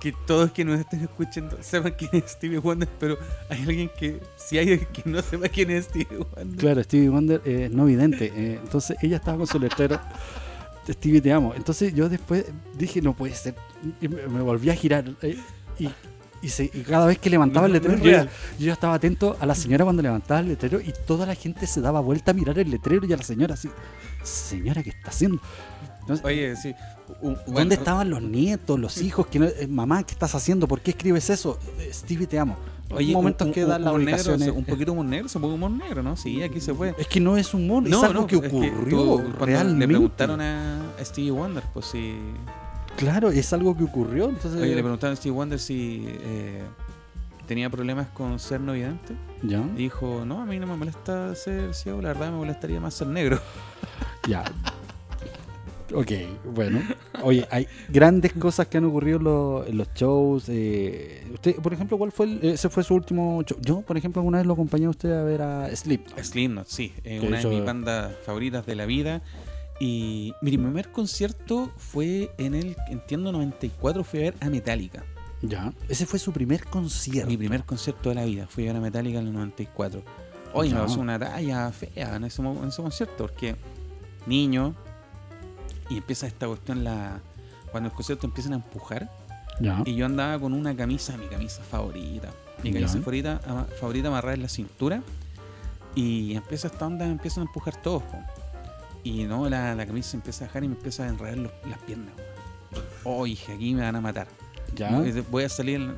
que 0.00 0.12
todos 0.26 0.52
que 0.52 0.64
nos 0.64 0.78
estén 0.78 1.00
escuchando 1.00 1.56
sepan 1.60 1.92
quién 1.98 2.10
es 2.12 2.30
Stevie 2.32 2.58
Wonder, 2.58 2.88
pero 3.00 3.18
hay 3.48 3.60
alguien 3.62 3.90
que, 3.98 4.20
si 4.36 4.56
hay 4.58 4.70
alguien 4.72 4.88
que 4.92 5.02
no 5.06 5.20
sepa 5.22 5.48
quién 5.48 5.70
es 5.70 5.86
Stevie 5.86 6.18
Wonder, 6.34 6.56
Claro, 6.58 6.82
Stevie 6.84 7.08
Wonder 7.08 7.42
eh, 7.44 7.64
es 7.64 7.70
no 7.72 7.84
vidente. 7.84 8.32
eh, 8.34 8.58
entonces 8.62 8.96
ella 9.02 9.16
estaba 9.16 9.38
con 9.38 9.46
su 9.46 9.58
letrero. 9.58 9.98
Stevie, 10.88 11.20
te 11.20 11.32
amo. 11.32 11.52
Entonces 11.54 11.92
yo 11.94 12.08
después 12.08 12.46
dije, 12.78 13.02
no 13.02 13.14
puede 13.14 13.34
ser. 13.34 13.54
Y 14.00 14.08
me, 14.08 14.40
volví 14.40 14.70
a 14.70 14.74
girar. 14.74 15.04
eh, 15.22 15.36
y, 15.78 15.90
y, 16.40 16.48
se- 16.48 16.70
y 16.72 16.80
cada 16.82 17.04
vez 17.06 17.18
que 17.18 17.28
levantaba 17.28 17.66
el 17.66 17.72
No, 17.74 17.78
no 17.80 17.94
letrero, 17.96 18.24
yo, 18.24 18.30
yo 18.58 18.72
estaba 18.72 18.94
atento 18.94 19.36
a 19.40 19.44
la 19.46 19.54
señora 19.54 19.84
cuando 19.84 20.00
levantaba 20.02 20.40
el 20.40 20.48
letrero 20.48 20.80
y 20.80 20.94
toda 21.06 21.26
la 21.26 21.34
gente 21.34 21.66
se 21.66 21.80
daba 21.82 22.00
vuelta 22.00 22.30
a 22.30 22.34
mirar 22.34 22.58
el 22.58 22.70
letrero 22.70 23.04
y 23.06 23.12
a 23.12 23.16
la 23.18 23.22
señora 23.22 23.54
así, 23.54 23.68
señora, 24.22 24.82
¿qué 24.82 24.90
está 24.90 25.10
haciendo? 25.10 25.40
Entonces, 26.00 26.24
oye, 26.24 26.56
sí. 26.56 26.74
Un- 27.20 27.34
¿Dónde 27.34 27.50
bueno, 27.52 27.72
estaban 27.74 28.10
los 28.10 28.22
nietos, 28.22 28.78
los 28.78 28.98
hijos? 29.02 29.26
Que 29.26 29.38
no- 29.38 29.46
eh, 29.46 29.66
mamá, 29.68 30.02
¿qué 30.04 30.12
estás 30.12 30.34
haciendo? 30.34 30.66
¿Por 30.68 30.80
qué 30.80 30.90
escribes 30.92 31.30
eso? 31.30 31.58
Eh, 31.78 31.90
Stevie, 31.92 32.26
te 32.26 32.38
amo. 32.38 32.56
Oye, 32.90 33.12
momentos 33.12 33.46
un, 33.48 33.52
que 33.52 33.64
un- 33.64 33.70
dan 33.70 33.82
las 33.84 33.90
humor 33.92 34.04
negro, 34.04 34.32
ubicaciones. 34.32 34.48
un 34.56 34.64
poquito 34.76 34.92
humor 34.92 35.04
negro, 35.06 35.28
se 35.28 35.38
puede 35.38 35.54
humor 35.54 35.70
negro, 35.70 36.02
¿no? 36.02 36.16
Sí, 36.16 36.42
aquí 36.42 36.60
se 36.60 36.72
puede. 36.72 36.94
Es 36.98 37.06
que 37.06 37.20
no 37.20 37.36
es 37.36 37.52
humor, 37.52 37.86
es 37.86 37.92
algo 38.02 38.26
que 38.26 38.36
es 38.36 38.46
ocurrió 38.46 39.04
cuando 39.20 39.44
realmente. 39.44 39.86
Le 39.86 39.88
preguntaron 39.88 40.40
a 40.40 40.80
Stevie 41.02 41.30
Wonder, 41.30 41.62
pues 41.74 41.86
si. 41.86 42.14
Claro, 42.96 43.30
es 43.30 43.52
algo 43.52 43.76
que 43.76 43.84
ocurrió. 43.84 44.28
Entonces, 44.28 44.60
Oye, 44.60 44.74
le 44.74 44.82
preguntaron 44.82 45.12
a 45.12 45.16
Stevie 45.16 45.36
Wonder 45.36 45.58
si 45.60 46.04
eh, 46.08 46.62
tenía 47.46 47.68
problemas 47.70 48.08
con 48.08 48.38
ser 48.38 48.60
no 48.60 48.72
vidente. 48.72 49.14
ya, 49.42 49.62
Y 49.74 49.78
dijo, 49.84 50.24
no, 50.26 50.40
a 50.40 50.46
mí 50.46 50.58
no 50.58 50.66
me 50.66 50.76
molesta 50.76 51.34
ser 51.34 51.74
ciego, 51.74 52.00
la 52.02 52.08
verdad 52.08 52.30
me 52.30 52.38
molestaría 52.38 52.80
más 52.80 52.94
ser 52.94 53.06
negro. 53.08 53.38
ya. 54.28 54.44
Ok, 55.94 56.12
bueno. 56.54 56.80
Oye, 57.22 57.46
hay 57.50 57.66
grandes 57.88 58.32
cosas 58.38 58.66
que 58.66 58.78
han 58.78 58.84
ocurrido 58.84 59.18
en 59.18 59.24
los, 59.24 59.66
en 59.68 59.76
los 59.78 59.88
shows. 59.94 60.44
eh, 60.48 61.26
usted, 61.32 61.56
por 61.56 61.72
ejemplo, 61.72 61.96
¿cuál 61.98 62.12
fue 62.12 62.26
el- 62.26 62.40
ese 62.44 62.68
fue 62.68 62.82
su 62.84 62.94
último 62.94 63.42
show? 63.42 63.58
Yo, 63.62 63.80
por 63.82 63.96
ejemplo, 63.96 64.20
alguna 64.20 64.38
vez 64.38 64.46
lo 64.46 64.52
acompañé 64.52 64.86
a 64.86 64.90
usted 64.90 65.12
a 65.12 65.22
ver 65.22 65.42
a 65.42 65.74
Sleep. 65.74 66.02
Slipknot, 66.22 66.66
sí, 66.66 66.92
eh, 67.04 67.20
una 67.26 67.38
hizo- 67.40 67.48
de 67.50 67.56
mis 67.56 67.64
bandas 67.64 68.12
favoritas 68.24 68.66
de 68.66 68.74
la 68.76 68.86
vida. 68.86 69.22
Y 69.80 70.34
mi 70.42 70.50
primer 70.50 70.90
concierto 70.90 71.70
fue 71.76 72.32
en 72.36 72.54
el, 72.54 72.76
entiendo, 72.88 73.30
94, 73.32 74.02
fui 74.04 74.18
a 74.20 74.22
ver 74.24 74.34
a 74.40 74.50
Metallica. 74.50 75.04
Ya. 75.40 75.72
Ese 75.88 76.04
fue 76.04 76.18
su 76.18 76.32
primer 76.32 76.64
concierto. 76.64 77.30
Mi 77.30 77.36
primer 77.36 77.62
concierto 77.64 78.08
de 78.08 78.16
la 78.16 78.24
vida, 78.24 78.46
fui 78.48 78.64
a 78.64 78.72
ver 78.72 78.76
a 78.76 78.80
Metallica 78.80 79.20
en 79.20 79.28
el 79.28 79.32
94. 79.32 80.02
Hoy 80.52 80.70
me 80.70 80.80
pasó 80.80 80.98
una 81.00 81.16
talla 81.18 81.70
fea 81.70 82.16
en 82.16 82.24
ese, 82.24 82.42
en 82.42 82.64
ese 82.68 82.82
concierto, 82.82 83.14
porque 83.18 83.54
niño, 84.26 84.74
y 85.90 85.96
empieza 85.98 86.26
esta 86.26 86.46
cuestión, 86.46 86.84
la 86.84 87.20
cuando 87.70 87.88
el 87.90 87.94
concierto 87.94 88.26
empiezan 88.26 88.52
a 88.54 88.56
empujar, 88.56 89.10
Ya. 89.60 89.82
y 89.84 89.94
yo 89.96 90.06
andaba 90.06 90.38
con 90.38 90.52
una 90.54 90.74
camisa, 90.76 91.16
mi 91.16 91.26
camisa 91.26 91.62
favorita, 91.62 92.30
mi 92.62 92.70
Ya. 92.70 92.76
camisa 92.80 92.98
favorita, 92.98 93.40
ama- 93.46 93.66
favorita 93.80 94.08
amarrada 94.08 94.34
en 94.34 94.42
la 94.42 94.48
cintura, 94.48 95.02
y 95.94 96.34
empieza 96.36 96.68
esta 96.68 96.86
onda, 96.86 97.04
empiezan 97.06 97.42
a 97.42 97.46
empujar 97.46 97.76
todos, 97.82 98.02
po. 98.04 98.18
y 99.04 99.24
no, 99.24 99.48
la, 99.48 99.74
la 99.74 99.86
camisa 99.86 100.16
empieza 100.16 100.44
a 100.44 100.48
bajar 100.48 100.64
y 100.64 100.68
me 100.68 100.74
empieza 100.74 101.04
a 101.04 101.08
enredar 101.08 101.38
los- 101.38 101.52
las 101.68 101.78
piernas. 101.80 102.12
Oh, 103.04 103.24
dije, 103.24 103.52
aquí 103.54 103.74
me 103.74 103.82
van 103.82 103.96
a 103.96 104.00
matar. 104.00 104.28
Ya. 104.74 104.90
Voy 105.30 105.44
a 105.44 105.48
salir, 105.48 105.94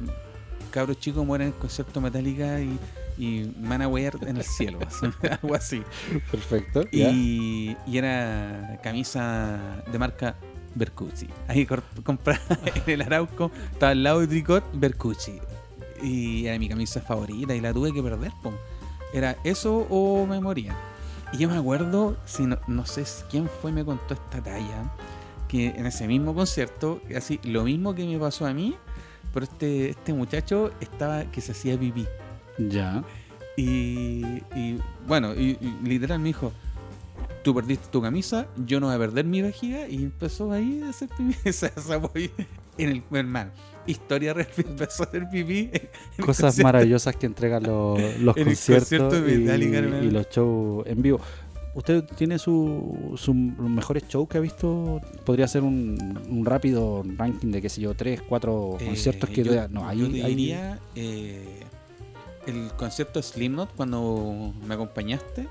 cabros 0.71 0.99
chicos 1.01 1.25
mueren 1.27 1.49
en 1.49 1.55
el 1.55 1.59
concierto 1.59 2.01
Metallica 2.01 2.61
y, 2.61 2.79
y 3.21 3.53
me 3.59 3.69
van 3.69 3.83
a 3.83 3.89
huear 3.89 4.17
en 4.27 4.39
el 4.39 4.45
cielo, 4.45 4.79
así, 4.87 5.07
algo 5.29 5.55
así. 5.55 5.83
Perfecto. 6.31 6.85
Y, 6.91 7.77
y 7.87 7.99
era 7.99 8.81
camisa 8.83 9.83
de 9.93 9.99
marca 9.99 10.37
Bercucci. 10.75 11.29
Ahí 11.47 11.67
compraba 12.03 12.41
en 12.87 12.91
el 12.91 13.03
Arauco, 13.03 13.51
estaba 13.73 13.93
al 13.93 14.03
lado 14.03 14.21
de 14.21 14.27
Tricot 14.27 14.65
Bercucci. 14.73 15.39
Y 16.03 16.47
era 16.47 16.59
mi 16.59 16.69
camisa 16.69 17.03
favorita 17.03 17.55
y 17.55 17.61
la 17.61 17.75
tuve 17.75 17.93
que 17.93 18.03
perder. 18.03 18.33
po. 18.43 18.55
Era 19.13 19.37
eso 19.45 19.87
o 19.91 20.25
me 20.25 20.41
moría. 20.41 20.75
Y 21.35 21.39
yo 21.39 21.51
me 21.51 21.59
acuerdo, 21.59 22.17
si 22.25 22.45
no, 22.45 22.59
no 22.69 22.87
sé 22.87 23.05
quién 23.31 23.51
fue 23.61 23.71
me 23.71 23.85
contó 23.85 24.15
esta 24.15 24.43
talla, 24.43 24.95
que 25.47 25.69
en 25.69 25.85
ese 25.85 26.09
mismo 26.09 26.35
concierto, 26.35 27.03
así 27.15 27.39
lo 27.45 27.65
mismo 27.65 27.95
que 27.95 28.07
me 28.07 28.19
pasó 28.19 28.47
a 28.47 28.55
mí, 28.55 28.77
pero 29.35 29.45
este, 29.45 29.91
este 29.91 30.15
muchacho 30.15 30.73
estaba 30.81 31.25
que 31.25 31.43
se 31.43 31.53
hacía 31.53 31.79
pipí. 31.79 32.07
Ya. 32.69 33.03
Y, 33.57 34.23
y, 34.55 34.79
bueno, 35.07 35.35
y, 35.35 35.59
y 35.61 35.89
literal 35.89 36.19
me 36.21 36.29
dijo, 36.29 36.53
tú 37.43 37.55
perdiste 37.55 37.89
tu 37.91 38.01
camisa, 38.01 38.47
yo 38.67 38.81
no 38.81 38.87
voy 38.87 38.97
a 38.97 38.99
perder 38.99 39.25
mi 39.25 39.43
vejiga. 39.43 39.89
Y 39.89 39.97
empezó 40.05 40.53
ahí 40.53 40.83
a 40.85 40.91
hacer 40.91 41.09
pipí. 41.17 41.35
Se 41.53 41.69
se 41.71 41.95
apoyó 41.95 42.31
en 42.79 42.89
el 42.91 43.03
hermano. 43.13 43.51
Historia 43.87 44.35
real, 44.35 44.49
empezó 44.57 45.03
a 45.03 45.07
hacer 45.07 45.29
pipí. 45.31 45.71
Cosas 46.25 46.59
maravillosas 46.59 47.17
que 47.17 47.27
entregan 47.27 47.63
los, 47.63 47.99
los 48.21 48.37
En 48.37 48.43
el 48.43 48.47
conciertos 48.49 49.15
concierto 49.15 49.29
y, 49.29 50.07
y 50.07 50.11
los 50.11 50.29
shows 50.31 50.87
en 50.87 51.03
vivo. 51.03 51.21
¿Usted 51.73 52.03
tiene 52.17 52.37
su, 52.39 53.15
sus 53.17 53.33
mejores 53.35 54.03
shows 54.09 54.29
que 54.29 54.39
ha 54.39 54.41
visto? 54.41 55.01
¿Podría 55.25 55.47
ser 55.47 55.63
un, 55.63 56.19
un 56.29 56.45
rápido 56.45 57.05
ranking 57.17 57.53
de, 57.53 57.63
qué 57.63 57.69
sé 57.69 57.81
yo, 57.81 57.95
tres, 57.95 58.21
cuatro 58.29 58.77
Eh, 58.81 58.87
conciertos 58.87 59.31
que... 59.31 59.45
yo, 59.45 59.69
no, 59.69 59.89
ahí, 59.89 59.99
yo 60.01 60.11
te 60.11 60.25
ahí- 60.25 60.53
eh, 60.97 61.61
el 62.47 62.71
concierto 62.77 63.19
de 63.19 63.23
Slipknot 63.23 63.75
cuando 63.75 64.53
me 64.67 64.75
acompañaste. 64.75 65.49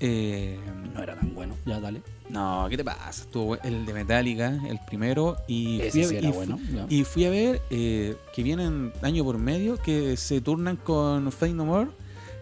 eh, 0.00 0.58
No 0.94 1.02
era 1.02 1.14
tan 1.16 1.34
bueno. 1.34 1.54
Ya, 1.64 1.78
dale. 1.80 2.02
no, 2.28 2.66
¿qué 2.68 2.76
te 2.76 2.84
pasa? 2.84 3.22
Estuvo 3.22 3.56
el 3.62 3.86
de 3.86 3.92
Metallica, 3.94 4.48
el 4.68 4.78
primero. 4.86 5.36
Y 5.46 5.78
fui 5.90 6.00
Ese 6.00 6.02
a- 6.04 6.08
sí 6.08 6.16
era 6.16 6.28
y 6.28 6.32
bueno. 6.32 6.58
ya. 6.74 6.86
Y 6.88 7.04
fui 7.04 7.24
a 7.24 7.30
ver 7.30 7.60
que 7.68 8.16
que 8.34 8.42
vienen 8.42 8.92
año 9.02 9.22
por 9.24 9.38
medio, 9.38 9.76
que 9.76 10.16
se 10.16 10.40
turnan 10.40 10.76
con 10.76 11.30
Fade 11.32 11.54
No 11.54 11.64
More. 11.66 11.90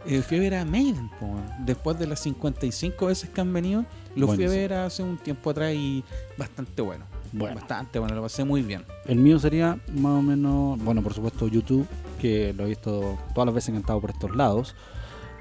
Eh, 0.07 0.23
fui 0.23 0.39
a 0.39 0.41
ver 0.41 0.55
a 0.55 0.65
Maiden, 0.65 1.11
po, 1.21 1.37
después 1.67 1.99
de 1.99 2.07
las 2.07 2.21
55 2.21 3.07
veces 3.07 3.29
que 3.29 3.41
han 3.43 3.53
venido. 3.53 3.85
Lo 4.17 4.27
fui 4.29 4.45
a 4.45 4.49
ver 4.49 4.73
hace 4.73 5.03
un 5.03 5.19
tiempo 5.19 5.51
atrás 5.51 5.75
y 5.75 6.03
bastante 6.39 6.81
bueno. 6.81 7.05
Bueno. 7.33 7.57
Bastante 7.57 7.99
bueno, 7.99 8.15
lo 8.15 8.23
pasé 8.23 8.43
muy 8.43 8.63
bien. 8.63 8.85
El 9.05 9.19
mío 9.19 9.39
sería 9.39 9.79
más 9.95 10.13
o 10.19 10.23
menos, 10.23 10.79
bueno, 10.83 11.03
por 11.03 11.13
supuesto 11.15 11.47
YouTube, 11.49 11.87
que 12.21 12.53
lo 12.53 12.65
he 12.65 12.69
visto 12.69 13.19
todas 13.35 13.47
las 13.47 13.55
veces 13.55 13.75
estado 13.75 14.01
por 14.01 14.11
estos 14.11 14.35
lados. 14.37 14.75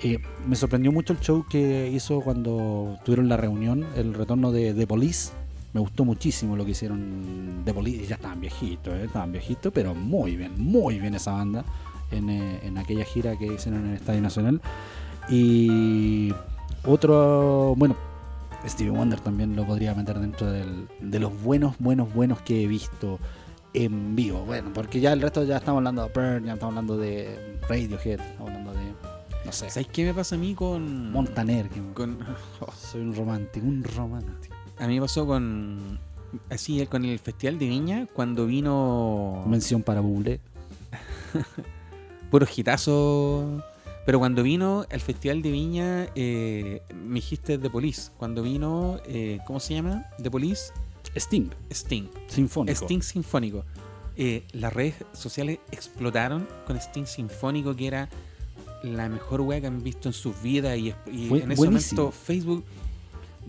Eh, 0.01 0.19
me 0.47 0.55
sorprendió 0.55 0.91
mucho 0.91 1.13
el 1.13 1.19
show 1.19 1.45
que 1.49 1.89
hizo 1.93 2.21
cuando 2.21 2.97
tuvieron 3.03 3.27
la 3.27 3.37
reunión, 3.37 3.85
el 3.95 4.13
retorno 4.13 4.51
de 4.51 4.73
The 4.73 4.87
Police. 4.87 5.31
Me 5.73 5.81
gustó 5.81 6.05
muchísimo 6.05 6.55
lo 6.55 6.65
que 6.65 6.71
hicieron 6.71 7.61
The 7.65 7.73
Police. 7.73 8.07
Ya 8.07 8.15
estaban 8.15 8.39
viejitos, 8.41 8.93
eh, 8.93 9.03
estaban 9.05 9.31
viejitos, 9.31 9.71
pero 9.73 9.93
muy 9.93 10.35
bien, 10.37 10.53
muy 10.57 10.99
bien 10.99 11.13
esa 11.15 11.33
banda 11.33 11.65
en, 12.11 12.29
eh, 12.29 12.59
en 12.63 12.77
aquella 12.77 13.03
gira 13.05 13.37
que 13.37 13.45
hicieron 13.45 13.81
en 13.81 13.89
el 13.91 13.95
Estadio 13.97 14.21
Nacional. 14.21 14.61
Y 15.29 16.33
otro, 16.85 17.75
bueno, 17.77 17.95
Stevie 18.67 18.91
Wonder 18.91 19.19
también 19.19 19.55
lo 19.55 19.65
podría 19.65 19.93
meter 19.93 20.19
dentro 20.19 20.49
del- 20.51 20.87
de 20.99 21.19
los 21.19 21.31
buenos, 21.43 21.75
buenos, 21.79 22.13
buenos 22.13 22.41
que 22.41 22.63
he 22.63 22.67
visto 22.67 23.19
en 23.73 24.15
vivo. 24.15 24.39
Bueno, 24.45 24.71
porque 24.73 24.99
ya 24.99 25.13
el 25.13 25.21
resto 25.21 25.43
ya 25.43 25.57
estamos 25.57 25.79
hablando 25.79 26.03
de 26.03 26.09
Pearl, 26.09 26.43
ya 26.45 26.53
estamos 26.53 26.73
hablando 26.73 26.97
de 26.97 27.59
Radiohead, 27.67 28.19
estamos 28.19 28.49
hablando 28.51 28.73
de, 28.73 28.93
no 29.45 29.51
sé, 29.51 29.69
¿Sabes 29.69 29.87
qué 29.87 30.05
me 30.05 30.13
pasa 30.13 30.35
a 30.35 30.37
mí 30.37 30.53
con. 30.55 31.11
Montaner. 31.11 31.69
que- 31.69 31.81
con 31.93 32.17
Soy 32.91 33.01
un 33.01 33.15
romántico, 33.15 33.65
un 33.65 33.83
romántico. 33.83 34.55
a 34.79 34.87
mí 34.87 34.95
me 34.95 35.01
pasó 35.01 35.25
con. 35.25 35.99
Así, 36.51 36.85
con 36.85 37.05
el 37.05 37.17
Festival 37.17 37.57
de 37.57 37.67
Viña, 37.67 38.07
cuando 38.13 38.45
vino. 38.45 39.43
Mención 39.47 39.81
para 39.81 39.99
Bublé. 40.01 40.39
Puro 42.31 42.45
hitazo. 42.55 43.63
Pero 44.05 44.17
cuando 44.19 44.41
vino 44.43 44.85
el 44.89 45.01
Festival 45.01 45.41
de 45.41 45.51
Viña, 45.51 46.07
eh, 46.15 46.81
me 46.95 47.15
dijiste 47.15 47.57
The 47.57 47.69
Police. 47.69 48.11
Cuando 48.17 48.41
vino, 48.41 48.99
eh, 49.05 49.39
¿cómo 49.45 49.59
se 49.59 49.75
llama? 49.75 50.05
The 50.21 50.31
Police, 50.31 50.71
Sting, 51.15 51.49
Sting. 51.71 52.05
sinfónico. 52.27 52.85
Sting 52.85 53.01
Sinfónico. 53.01 53.65
Eh, 54.15 54.43
las 54.51 54.73
redes 54.73 54.95
sociales 55.13 55.59
explotaron 55.71 56.47
con 56.67 56.77
Sting 56.77 57.05
Sinfónico, 57.05 57.75
que 57.75 57.87
era 57.87 58.09
la 58.83 59.07
mejor 59.09 59.41
wea 59.41 59.61
que 59.61 59.67
han 59.67 59.81
visto 59.83 60.09
en 60.09 60.13
sus 60.13 60.41
vidas. 60.41 60.77
Y, 60.77 60.93
y 61.11 61.27
Fue 61.29 61.41
en 61.41 61.51
ese 61.51 61.57
buenísimo. 61.61 62.01
momento, 62.03 62.11
Facebook, 62.11 62.63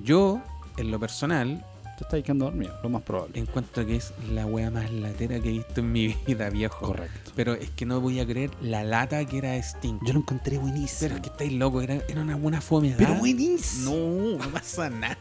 yo, 0.02 0.40
en 0.76 0.90
lo 0.90 0.98
personal, 1.00 1.64
Te 2.00 2.04
estás 2.04 2.22
quedando 2.22 2.46
dormido, 2.46 2.72
lo 2.82 2.88
más 2.88 3.02
probable. 3.02 3.38
encuentro 3.38 3.84
que 3.84 3.96
es 3.96 4.14
la 4.32 4.46
wea 4.46 4.70
más 4.70 4.90
latera 4.90 5.38
que 5.38 5.50
he 5.50 5.52
visto 5.52 5.80
en 5.80 5.92
mi 5.92 6.08
vida, 6.26 6.48
viejo. 6.48 6.86
Correcto. 6.86 7.32
Pero 7.36 7.52
es 7.52 7.68
que 7.70 7.84
no 7.84 8.00
voy 8.00 8.20
a 8.20 8.26
creer 8.26 8.50
la 8.62 8.82
lata 8.84 9.22
que 9.26 9.36
era 9.36 9.54
Sting. 9.56 9.98
Yo 10.06 10.14
lo 10.14 10.20
encontré 10.20 10.56
buenísimo. 10.56 10.98
Pero 11.00 11.16
es 11.16 11.20
que 11.20 11.28
estáis 11.28 11.52
locos, 11.52 11.84
era, 11.84 12.02
era 12.08 12.22
una 12.22 12.36
buena 12.36 12.62
fome. 12.62 12.94
Pero 12.96 13.14
buenísimo. 13.16 13.90
No, 13.94 14.38
no 14.38 14.50
pasa 14.50 14.88
nada. 14.88 15.18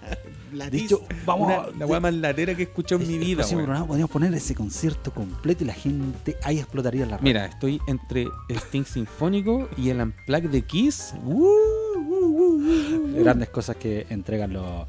La 0.54 0.70
De 0.70 0.78
hecho, 0.78 1.02
vamos 1.26 1.48
una- 1.48 1.64
a- 1.64 1.72
la 1.78 1.86
wea 1.86 2.00
más 2.00 2.14
latera 2.14 2.56
que 2.56 2.62
he 2.62 2.66
escuchado 2.66 3.02
en 3.02 3.08
mi 3.10 3.16
El 3.16 3.20
vida, 3.26 3.46
programa 3.46 3.86
podríamos 3.86 4.12
poner 4.12 4.34
ese 4.34 4.56
concierto 4.56 5.14
completo 5.14 5.66
y 5.66 5.68
la 5.68 5.74
gente 5.74 6.38
ahí 6.44 6.60
explotaría 6.60 7.06
la 7.06 7.18
red. 7.18 7.24
Mira, 7.24 7.46
estoy 7.46 7.82
entre 7.88 8.24
el 8.48 8.56
Sting 8.58 8.86
Sinfónico 8.86 9.68
y 9.78 9.90
el 9.90 10.00
Unplugged 10.00 10.50
de 10.50 10.62
Kiss. 10.62 11.14
Uh, 11.26 11.34
uh, 11.34 11.98
uh, 11.98 13.16
uh. 13.18 13.22
grandes 13.22 13.50
cosas 13.50 13.76
que 13.76 14.08
entregan 14.10 14.54
los, 14.54 14.88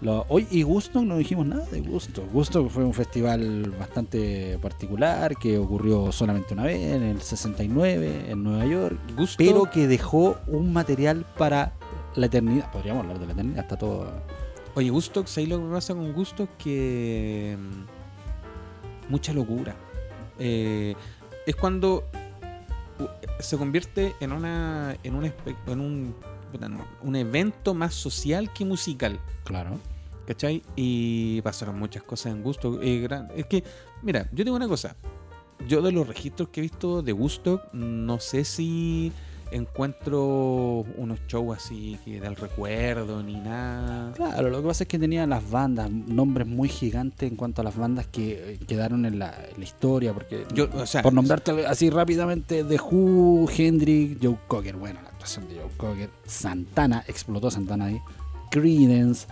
los- 0.00 0.24
hoy 0.28 0.46
y 0.50 0.62
Gusto 0.62 1.02
no 1.02 1.16
dijimos 1.16 1.46
nada 1.46 1.64
de 1.66 1.80
Gusto 1.80 2.24
Gusto 2.32 2.68
fue 2.68 2.84
un 2.84 2.94
festival 2.94 3.70
bastante 3.78 4.58
particular 4.58 5.36
que 5.36 5.58
ocurrió 5.58 6.12
solamente 6.12 6.54
una 6.54 6.64
vez 6.64 6.80
en 6.94 7.02
el 7.02 7.20
69 7.20 8.26
en 8.30 8.42
Nueva 8.44 8.64
York 8.66 8.96
Gusto, 9.16 9.36
pero 9.38 9.64
que 9.70 9.86
dejó 9.88 10.36
un 10.46 10.72
material 10.72 11.26
para 11.36 11.72
la 12.14 12.26
eternidad 12.26 12.70
podríamos 12.70 13.02
hablar 13.02 13.18
de 13.18 13.26
la 13.26 13.32
eternidad 13.32 13.60
está 13.64 13.76
todo 13.76 14.06
Oye, 14.74 14.90
Gusto, 14.90 15.26
¿sabes 15.26 15.48
lo 15.48 15.58
que 15.58 15.72
pasa 15.74 15.92
con 15.94 16.12
Gusto? 16.12 16.48
Que. 16.56 17.56
mm, 17.58 19.10
Mucha 19.10 19.32
locura. 19.32 19.74
Eh, 20.38 20.94
es 21.46 21.56
cuando 21.56 22.04
se 23.40 23.56
convierte 23.56 24.14
en 24.20 24.30
una 24.32 24.96
en 25.02 25.14
un 25.16 25.24
en 25.24 25.80
un, 25.80 26.14
un 27.02 27.16
evento 27.16 27.74
más 27.74 27.94
social 27.94 28.52
que 28.52 28.64
musical. 28.64 29.18
claro 29.44 29.78
¿Cachai? 30.26 30.62
Y 30.76 31.40
pasaron 31.40 31.78
muchas 31.78 32.02
cosas 32.02 32.32
en 32.32 32.42
gusto. 32.42 32.78
eh, 32.82 33.08
es 33.34 33.46
que, 33.46 33.64
mira, 34.02 34.28
yo 34.32 34.44
digo 34.44 34.56
una 34.56 34.68
cosa. 34.68 34.94
Yo 35.66 35.80
de 35.80 35.90
los 35.90 36.06
registros 36.06 36.50
que 36.50 36.60
he 36.60 36.62
visto 36.62 37.00
de 37.00 37.12
gusto, 37.12 37.62
no 37.72 38.20
sé 38.20 38.44
si 38.44 39.10
encuentro 39.50 40.84
unos 40.96 41.20
shows 41.26 41.56
así 41.56 41.98
que 42.04 42.20
del 42.20 42.36
recuerdo 42.36 43.22
ni 43.22 43.36
nada. 43.36 44.12
Claro, 44.12 44.50
lo 44.50 44.60
que 44.60 44.68
pasa 44.68 44.84
es 44.84 44.88
que 44.88 44.98
tenía 44.98 45.26
las 45.26 45.48
bandas, 45.50 45.90
nombres 45.90 46.46
muy 46.46 46.68
gigantes 46.68 47.30
en 47.30 47.36
cuanto 47.36 47.62
a 47.62 47.64
las 47.64 47.76
bandas 47.76 48.06
que 48.06 48.52
eh, 48.52 48.58
quedaron 48.66 49.06
en 49.06 49.18
la, 49.18 49.34
en 49.50 49.58
la 49.58 49.64
historia, 49.64 50.12
porque 50.12 50.44
Yo, 50.52 50.68
o 50.74 50.86
sea, 50.86 51.02
por 51.02 51.12
nombrarte 51.12 51.66
así 51.66 51.90
rápidamente, 51.90 52.64
The 52.64 52.78
Who, 52.78 53.48
Hendrix, 53.50 54.18
Joe 54.22 54.36
Cocker, 54.46 54.76
bueno, 54.76 55.00
la 55.36 55.42
actuación 55.42 55.48
de 55.48 55.60
Joe 55.62 55.76
Cocker, 55.76 56.10
Santana, 56.26 57.04
explotó 57.06 57.50
Santana 57.50 57.86
ahí, 57.86 58.00
Creedence, 58.50 59.26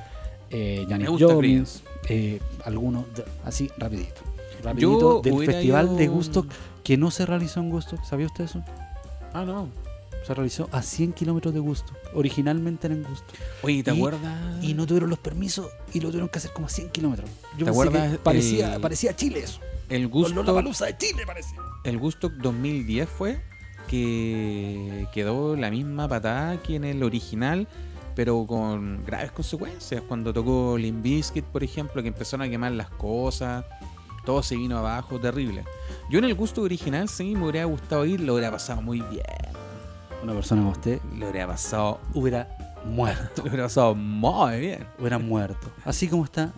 eh, 0.51 0.85
Janis 0.89 1.09
Creedence. 1.17 1.81
eh, 2.09 2.41
algunos, 2.65 3.07
así 3.45 3.71
rapidito. 3.79 4.21
Rapidito 4.63 5.23
Yo 5.23 5.39
del 5.39 5.47
festival 5.47 5.87
ido- 5.87 5.97
de 5.97 6.09
Gusto 6.09 6.47
que 6.85 6.97
no 6.97 7.11
se 7.11 7.25
realizó 7.27 7.61
en 7.61 7.71
Gusto, 7.71 7.97
¿sabía 8.05 8.27
usted 8.27 8.45
eso? 8.45 8.63
Ah, 9.33 9.45
no. 9.45 9.69
Se 10.27 10.35
realizó 10.35 10.69
a 10.73 10.83
100 10.83 11.13
kilómetros 11.13 11.55
de 11.55 11.61
Gusto, 11.61 11.93
originalmente 12.15 12.89
era 12.89 12.97
en 12.97 13.05
Gusto. 13.05 13.33
Oye, 13.63 13.83
¿te 13.85 13.93
Y- 13.95 13.97
acuerdas? 13.97 14.63
Y 14.65 14.75
no 14.75 14.85
tuvieron 14.87 15.09
los 15.09 15.19
permisos 15.21 15.69
y 15.95 16.01
lo 16.01 16.09
tuvieron 16.09 16.29
que 16.29 16.39
hacer 16.39 16.53
como 16.53 16.67
a 16.67 16.71
100 16.71 16.91
kilómetros. 16.91 17.31
Yo 17.57 17.65
¿Te 17.65 17.65
pensé 17.65 17.65
que 17.65 17.71
acuerdas 17.89 18.19
parecía, 18.19 18.75
el- 18.75 18.81
parecía 18.81 19.15
Chile 19.17 19.41
eso. 19.41 19.61
el 19.89 20.09
gusto, 20.09 20.35
Lollapalooza 20.35 20.87
de 20.87 20.99
Chile 20.99 21.23
parecía. 21.27 21.59
el 21.85 21.99
gusto 21.99 22.29
2010 22.29 23.09
fue 23.09 23.41
que 23.89 25.07
quedó 25.13 25.57
la 25.57 25.71
misma 25.71 26.09
patada 26.09 26.61
que 26.63 26.77
en 26.77 26.85
el 26.85 27.03
original, 27.03 27.67
pero 28.15 28.47
con 28.47 29.05
graves 29.05 29.33
consecuencias. 29.33 30.03
Cuando 30.07 30.33
tocó 30.33 30.77
Limp 30.79 31.03
Bizkit, 31.03 31.45
por 31.45 31.63
ejemplo, 31.63 32.03
que 32.03 32.09
empezaron 32.09 32.47
a 32.47 32.51
quemar 32.51 32.73
las 32.73 32.91
cosas, 32.91 33.65
todo 34.25 34.43
se 34.43 34.57
vino 34.57 34.79
abajo, 34.79 35.21
terrible. 35.21 35.65
Yo 36.11 36.19
en 36.19 36.25
el 36.25 36.35
gusto 36.35 36.63
original 36.63 37.09
sí 37.09 37.35
me 37.35 37.49
hubiera 37.49 37.65
gustado 37.65 38.05
ir, 38.05 38.21
lo 38.21 38.35
hubiera 38.35 38.51
pasado 38.51 38.83
muy 38.83 39.01
bien. 39.03 39.23
Una 40.23 40.35
persona 40.35 40.63
como 40.63 40.73
usted 40.73 41.01
Lo 41.17 41.29
hubiera 41.29 41.47
pasado, 41.47 42.01
hubiera 42.15 42.49
muerto. 42.85 43.31
lo 43.43 43.49
hubiera 43.49 43.65
pasado 43.65 43.95
muy 43.95 44.61
bien. 44.61 44.87
Hubiera 44.99 45.19
muerto. 45.19 45.69
Así 45.85 46.09
como 46.09 46.25
está 46.25 46.53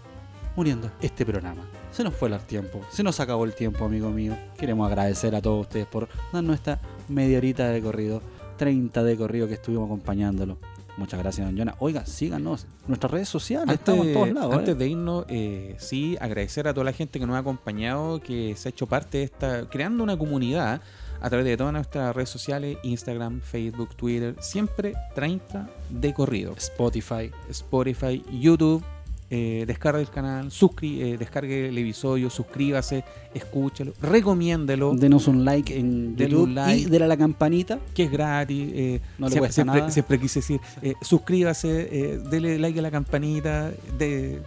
muriendo 0.57 0.91
este 1.01 1.25
programa. 1.27 1.62
Se 1.93 2.05
nos 2.05 2.14
fue 2.14 2.29
el 2.29 2.38
tiempo. 2.41 2.81
Se 2.91 3.03
nos 3.03 3.21
acabó 3.21 3.45
el 3.45 3.55
tiempo, 3.55 3.85
amigo 3.85 4.11
mío. 4.11 4.37
Queremos 4.57 4.87
agradecer 4.87 5.35
a 5.35 5.43
todos 5.43 5.62
ustedes 5.62 5.87
por 5.87 6.09
darnos 6.33 6.55
esta 6.55 6.81
media 7.09 7.38
horita 7.38 7.68
de 7.68 7.81
corrido 7.81 8.23
30 8.59 9.05
de 9.05 9.16
corrido 9.16 9.49
que 9.49 9.55
estuvimos 9.55 9.87
acompañándolo. 9.87 10.59
Muchas 10.99 11.21
gracias, 11.21 11.47
don 11.47 11.57
Jonah. 11.57 11.77
Oiga, 11.79 12.05
síganos. 12.05 12.66
Nuestras 12.88 13.12
redes 13.12 13.29
sociales, 13.29 13.73
estamos 13.73 14.07
en 14.07 14.12
todos 14.12 14.33
lados. 14.33 14.55
Antes 14.55 14.75
¿eh? 14.75 14.79
de 14.79 14.88
irnos, 14.88 15.25
eh, 15.29 15.77
sí, 15.79 16.16
agradecer 16.21 16.66
a 16.66 16.75
toda 16.75 16.85
la 16.85 16.92
gente 16.92 17.21
que 17.21 17.27
nos 17.27 17.37
ha 17.37 17.38
acompañado, 17.38 18.21
que 18.21 18.57
se 18.57 18.68
ha 18.68 18.71
hecho 18.71 18.87
parte 18.87 19.18
de 19.18 19.25
esta, 19.25 19.68
creando 19.71 20.03
una 20.03 20.18
comunidad 20.18 20.83
a 21.21 21.29
través 21.29 21.47
de 21.47 21.57
todas 21.57 21.73
nuestras 21.73 22.14
redes 22.14 22.31
sociales, 22.31 22.79
Instagram, 22.83 23.40
Facebook, 23.40 23.94
Twitter, 23.94 24.35
siempre 24.40 24.94
30 25.14 25.71
de 25.88 26.12
corrido. 26.12 26.55
Spotify. 26.57 27.31
Spotify, 27.49 28.23
YouTube, 28.33 28.83
eh, 29.31 29.64
descargue 29.67 30.01
el 30.01 30.09
canal, 30.11 30.51
suscri 30.51 31.03
eh, 31.03 31.19
descargue 31.19 31.69
el 31.69 31.77
episodio, 31.79 32.31
suscríbase, 32.31 33.05
escúchalo, 33.35 33.93
recomiéndelo, 34.01 34.95
Denos 34.95 35.29
un 35.29 35.45
like 35.45 35.77
en 35.79 36.17
YouTube 36.17 36.45
un 36.45 36.55
like. 36.55 36.81
y 36.81 36.85
dele 36.87 37.05
a 37.05 37.09
la 37.09 37.17
campanita. 37.17 37.79
que 37.95 38.05
es 38.05 38.11
gratis. 38.11 38.71
eh, 38.75 39.01
No 39.19 39.27
le 39.27 39.33
siempre, 39.33 39.49
cuesta 39.49 39.64
nada. 39.64 39.91
siempre 39.91 40.19
quise 40.19 40.41
decir, 40.41 40.61
eh, 40.83 40.95
suscríbase, 41.03 42.19
dele 42.31 42.59
like 42.59 42.79
a 42.79 42.83
la 42.83 42.91
campanita, 42.91 43.71
de 43.99 44.41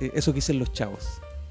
eso 0.00 0.32
que 0.32 0.36
dicen 0.36 0.58
los 0.58 0.72
chavos. 0.72 1.06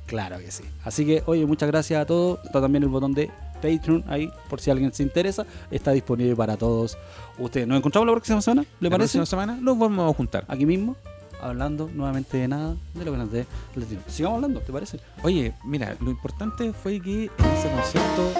Claro 0.06 0.38
que 0.40 0.52
sí. 0.52 0.64
Así 0.86 1.06
que, 1.06 1.22
oye, 1.26 1.46
muchas 1.46 1.68
gracias 1.70 2.02
a 2.02 2.06
todos. 2.06 2.40
Está 2.46 2.62
también 2.62 2.82
el 2.84 2.88
botón 2.90 3.14
de 3.14 3.30
Patreon 3.62 4.06
ahí, 4.08 4.32
por 4.50 4.62
si 4.62 4.72
alguien 4.72 4.94
se 4.94 5.04
interesa. 5.04 5.46
Está 5.70 5.92
disponible 5.92 6.34
para 6.36 6.56
todos 6.56 6.98
ustedes. 7.38 7.68
Nos 7.68 7.78
encontramos 7.78 8.08
la 8.08 8.14
próxima 8.14 8.42
semana, 8.42 8.62
¿le 8.80 8.90
La 8.90 8.90
parece? 8.90 9.18
próxima 9.18 9.26
semana 9.26 9.60
los 9.62 9.78
vamos 9.78 10.10
a 10.10 10.16
juntar. 10.16 10.46
Aquí 10.48 10.66
mismo, 10.66 10.96
hablando 11.42 11.90
nuevamente 11.94 12.38
de 12.38 12.48
nada, 12.48 12.76
de 12.94 13.06
lo 13.06 13.12
que 13.12 13.18
nos 13.18 13.32
dé. 13.32 13.46
Sigamos 14.08 14.38
hablando, 14.38 14.60
¿te 14.62 14.72
parece? 14.72 15.00
Oye, 15.24 15.54
mira, 15.64 15.96
lo 16.00 16.10
importante 16.10 16.74
fue 16.74 17.00
que 17.00 17.26
en 17.26 17.46
ese 17.46 17.70
concierto 17.70 18.32